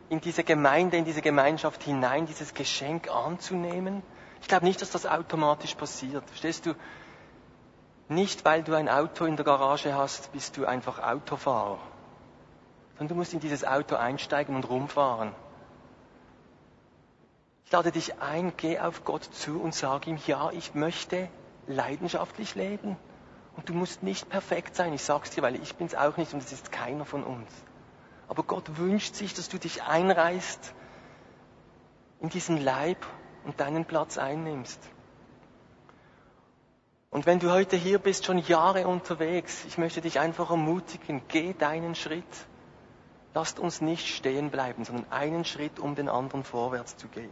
in 0.07 0.21
diese 0.21 0.45
Gemeinde, 0.45 0.95
in 0.95 1.03
diese 1.03 1.21
Gemeinschaft 1.21 1.83
hinein, 1.83 2.25
dieses 2.25 2.53
Geschenk 2.53 3.09
anzunehmen? 3.09 4.01
Ich 4.39 4.47
glaube 4.47 4.63
nicht, 4.63 4.81
dass 4.81 4.91
das 4.91 5.05
automatisch 5.05 5.75
passiert. 5.75 6.25
Verstehst 6.29 6.65
du? 6.65 6.73
Nicht, 8.09 8.45
weil 8.45 8.63
du 8.63 8.73
ein 8.73 8.87
Auto 8.87 9.25
in 9.25 9.35
der 9.35 9.45
Garage 9.45 9.93
hast, 9.93 10.31
bist 10.31 10.55
du 10.57 10.65
einfach 10.65 10.99
Autofahrer. 10.99 11.79
Sondern 12.97 13.09
du 13.09 13.15
musst 13.15 13.33
in 13.33 13.41
dieses 13.41 13.65
Auto 13.65 13.95
einsteigen 13.95 14.55
und 14.55 14.69
rumfahren. 14.69 15.33
Ich 17.65 17.71
lade 17.71 17.91
dich 17.91 18.21
ein, 18.21 18.53
geh 18.55 18.79
auf 18.79 19.03
Gott 19.03 19.25
zu 19.25 19.59
und 19.59 19.75
sag 19.75 20.07
ihm, 20.07 20.17
ja, 20.25 20.51
ich 20.51 20.73
möchte 20.73 21.27
leidenschaftlich 21.67 22.55
leben. 22.55 22.95
Und 23.57 23.67
du 23.67 23.73
musst 23.73 24.03
nicht 24.03 24.29
perfekt 24.29 24.75
sein. 24.75 24.93
Ich 24.93 25.03
sag's 25.03 25.31
dir, 25.31 25.41
weil 25.41 25.55
ich 25.55 25.75
bin's 25.75 25.93
auch 25.93 26.15
nicht 26.15 26.33
und 26.33 26.41
es 26.41 26.53
ist 26.53 26.71
keiner 26.71 27.03
von 27.03 27.25
uns. 27.25 27.51
Aber 28.29 28.43
Gott 28.43 28.77
wünscht 28.77 29.15
sich, 29.15 29.33
dass 29.33 29.49
du 29.49 29.57
dich 29.57 29.83
einreißt 29.83 30.73
in 32.21 32.29
diesen 32.29 32.57
Leib 32.57 33.05
und 33.43 33.59
deinen 33.59 33.83
Platz 33.83 34.17
einnimmst. 34.17 34.79
Und 37.17 37.25
wenn 37.25 37.39
du 37.39 37.49
heute 37.49 37.75
hier 37.75 37.97
bist, 37.97 38.25
schon 38.25 38.37
Jahre 38.37 38.87
unterwegs, 38.87 39.65
ich 39.65 39.79
möchte 39.79 40.01
dich 40.01 40.19
einfach 40.19 40.51
ermutigen, 40.51 41.23
geh 41.29 41.53
deinen 41.53 41.95
Schritt. 41.95 42.23
Lasst 43.33 43.57
uns 43.57 43.81
nicht 43.81 44.05
stehen 44.07 44.51
bleiben, 44.51 44.85
sondern 44.85 45.11
einen 45.11 45.43
Schritt, 45.43 45.79
um 45.79 45.95
den 45.95 46.09
anderen 46.09 46.43
vorwärts 46.43 46.95
zu 46.95 47.07
gehen. 47.07 47.31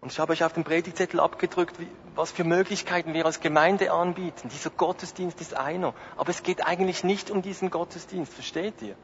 Und 0.00 0.12
ich 0.12 0.20
habe 0.20 0.32
euch 0.32 0.44
auf 0.44 0.52
dem 0.52 0.62
Predigtzettel 0.62 1.18
abgedrückt, 1.18 1.74
was 2.14 2.30
für 2.30 2.44
Möglichkeiten 2.44 3.14
wir 3.14 3.26
als 3.26 3.40
Gemeinde 3.40 3.90
anbieten. 3.90 4.48
Dieser 4.48 4.70
Gottesdienst 4.70 5.40
ist 5.40 5.54
einer. 5.54 5.92
Aber 6.16 6.30
es 6.30 6.44
geht 6.44 6.64
eigentlich 6.64 7.02
nicht 7.02 7.32
um 7.32 7.42
diesen 7.42 7.68
Gottesdienst, 7.68 8.32
versteht 8.32 8.80
ihr? 8.80 8.94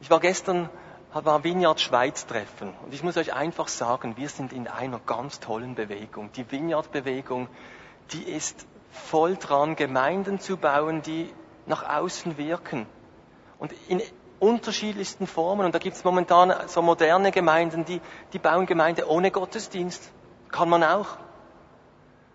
Ich 0.00 0.10
war 0.10 0.18
gestern, 0.18 0.68
war 1.12 1.44
Vineyard 1.44 1.80
Schweiz 1.80 2.26
Treffen. 2.26 2.74
Und 2.84 2.92
ich 2.92 3.04
muss 3.04 3.16
euch 3.18 3.34
einfach 3.34 3.68
sagen, 3.68 4.16
wir 4.16 4.28
sind 4.28 4.52
in 4.52 4.66
einer 4.66 4.98
ganz 4.98 5.38
tollen 5.38 5.76
Bewegung. 5.76 6.32
Die 6.32 6.50
Vineyard 6.50 6.90
Bewegung, 6.90 7.46
die 8.12 8.22
ist 8.22 8.66
voll 8.90 9.36
dran, 9.36 9.76
Gemeinden 9.76 10.40
zu 10.40 10.56
bauen, 10.56 11.02
die 11.02 11.32
nach 11.66 11.88
außen 11.88 12.38
wirken. 12.38 12.86
Und 13.58 13.72
in 13.88 14.00
unterschiedlichsten 14.40 15.26
Formen. 15.26 15.66
Und 15.66 15.74
da 15.74 15.78
gibt 15.78 15.96
es 15.96 16.04
momentan 16.04 16.54
so 16.68 16.82
moderne 16.82 17.32
Gemeinden, 17.32 17.84
die, 17.84 18.00
die 18.32 18.38
bauen 18.38 18.66
Gemeinde 18.66 19.08
ohne 19.08 19.30
Gottesdienst. 19.30 20.12
Kann 20.50 20.68
man 20.68 20.84
auch. 20.84 21.18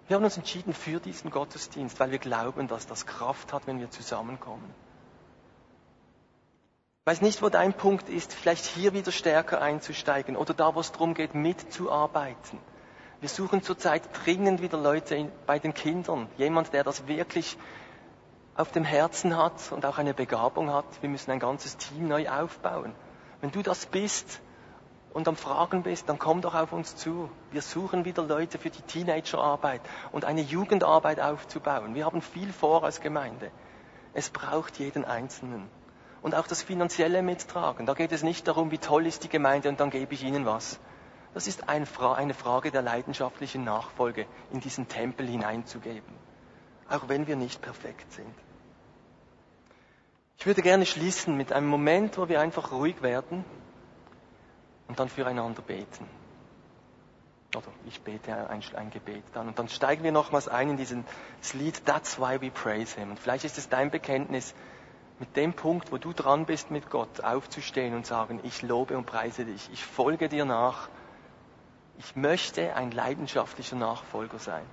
Wir 0.07 0.17
haben 0.17 0.23
uns 0.23 0.37
entschieden 0.37 0.73
für 0.73 0.99
diesen 0.99 1.31
Gottesdienst, 1.31 1.99
weil 1.99 2.11
wir 2.11 2.19
glauben, 2.19 2.67
dass 2.67 2.85
das 2.87 3.05
Kraft 3.05 3.53
hat, 3.53 3.67
wenn 3.67 3.79
wir 3.79 3.89
zusammenkommen. 3.89 4.73
Ich 7.01 7.07
weiß 7.07 7.21
nicht, 7.21 7.41
wo 7.41 7.49
dein 7.49 7.73
Punkt 7.73 8.09
ist, 8.09 8.33
vielleicht 8.33 8.65
hier 8.65 8.93
wieder 8.93 9.11
stärker 9.11 9.61
einzusteigen 9.61 10.35
oder 10.35 10.53
da, 10.53 10.75
wo 10.75 10.79
es 10.79 10.91
darum 10.91 11.13
geht, 11.13 11.35
mitzuarbeiten. 11.35 12.59
Wir 13.23 13.29
suchen 13.29 13.63
zurzeit 13.63 14.01
dringend 14.25 14.61
wieder 14.61 14.77
Leute 14.77 15.31
bei 15.45 15.57
den 15.57 15.73
Kindern. 15.73 16.27
Jemand, 16.35 16.73
der 16.73 16.83
das 16.83 17.07
wirklich 17.07 17.57
auf 18.53 18.73
dem 18.73 18.83
Herzen 18.83 19.37
hat 19.37 19.71
und 19.71 19.85
auch 19.85 19.97
eine 19.97 20.13
Begabung 20.13 20.73
hat. 20.73 20.83
Wir 20.99 21.07
müssen 21.07 21.31
ein 21.31 21.39
ganzes 21.39 21.77
Team 21.77 22.09
neu 22.09 22.27
aufbauen. 22.27 22.93
Wenn 23.39 23.51
du 23.51 23.61
das 23.61 23.85
bist, 23.85 24.41
und 25.13 25.29
am 25.29 25.37
Fragen 25.37 25.83
bist, 25.83 26.09
dann 26.09 26.19
komm 26.19 26.41
doch 26.41 26.53
auf 26.53 26.73
uns 26.73 26.97
zu. 26.97 27.29
Wir 27.51 27.61
suchen 27.61 28.03
wieder 28.03 28.23
Leute 28.23 28.57
für 28.57 28.69
die 28.69 28.81
Teenagerarbeit 28.81 29.79
und 30.11 30.25
eine 30.25 30.41
Jugendarbeit 30.41 31.21
aufzubauen. 31.21 31.95
Wir 31.95 32.05
haben 32.05 32.21
viel 32.21 32.51
vor 32.51 32.83
als 32.83 32.99
Gemeinde. 32.99 33.51
Es 34.13 34.31
braucht 34.31 34.79
jeden 34.79 35.05
Einzelnen. 35.05 35.69
Und 36.21 36.35
auch 36.35 36.47
das 36.47 36.61
finanzielle 36.61 37.21
Mittragen. 37.21 37.85
Da 37.85 37.93
geht 37.93 38.11
es 38.11 38.21
nicht 38.21 38.49
darum, 38.49 38.71
wie 38.71 38.79
toll 38.79 39.07
ist 39.07 39.23
die 39.23 39.29
Gemeinde 39.29 39.69
und 39.69 39.79
dann 39.79 39.91
gebe 39.91 40.13
ich 40.13 40.23
ihnen 40.23 40.45
was. 40.45 40.77
Das 41.33 41.47
ist 41.47 41.67
eine 41.67 41.85
Frage 41.85 42.71
der 42.71 42.81
leidenschaftlichen 42.81 43.63
Nachfolge, 43.63 44.27
in 44.51 44.59
diesen 44.59 44.87
Tempel 44.87 45.27
hineinzugeben. 45.27 46.13
Auch 46.89 47.07
wenn 47.07 47.25
wir 47.27 47.35
nicht 47.35 47.61
perfekt 47.61 48.11
sind. 48.11 48.33
Ich 50.37 50.45
würde 50.45 50.61
gerne 50.61 50.85
schließen 50.85 51.35
mit 51.37 51.53
einem 51.53 51.67
Moment, 51.67 52.17
wo 52.17 52.27
wir 52.27 52.41
einfach 52.41 52.71
ruhig 52.71 53.01
werden 53.01 53.45
und 54.87 54.99
dann 54.99 55.09
füreinander 55.09 55.61
beten. 55.61 56.07
Oder 57.55 57.67
ich 57.87 58.01
bete 58.01 58.49
ein, 58.49 58.61
ein 58.75 58.89
Gebet 58.89 59.23
dann. 59.33 59.47
Und 59.47 59.59
dann 59.59 59.69
steigen 59.69 60.03
wir 60.03 60.11
nochmals 60.11 60.47
ein 60.47 60.71
in 60.71 60.77
dieses 60.77 61.53
Lied 61.53 61.85
That's 61.85 62.19
why 62.19 62.41
we 62.41 62.49
praise 62.51 62.99
him. 62.99 63.11
Und 63.11 63.19
vielleicht 63.19 63.45
ist 63.45 63.57
es 63.57 63.69
dein 63.69 63.91
Bekenntnis, 63.91 64.53
mit 65.19 65.35
dem 65.37 65.53
Punkt, 65.53 65.91
wo 65.91 65.97
du 65.97 66.11
dran 66.11 66.45
bist 66.45 66.71
mit 66.71 66.89
Gott, 66.89 67.21
aufzustehen 67.21 67.95
und 67.95 68.05
sagen, 68.05 68.39
ich 68.43 68.61
lobe 68.61 68.97
und 68.97 69.05
preise 69.05 69.45
dich, 69.45 69.69
ich 69.71 69.85
folge 69.85 70.27
dir 70.27 70.43
nach, 70.43 70.89
ich 71.97 72.15
möchte 72.15 72.75
ein 72.75 72.91
leidenschaftlicher 72.91 73.75
Nachfolger 73.75 74.39
sein. 74.39 74.65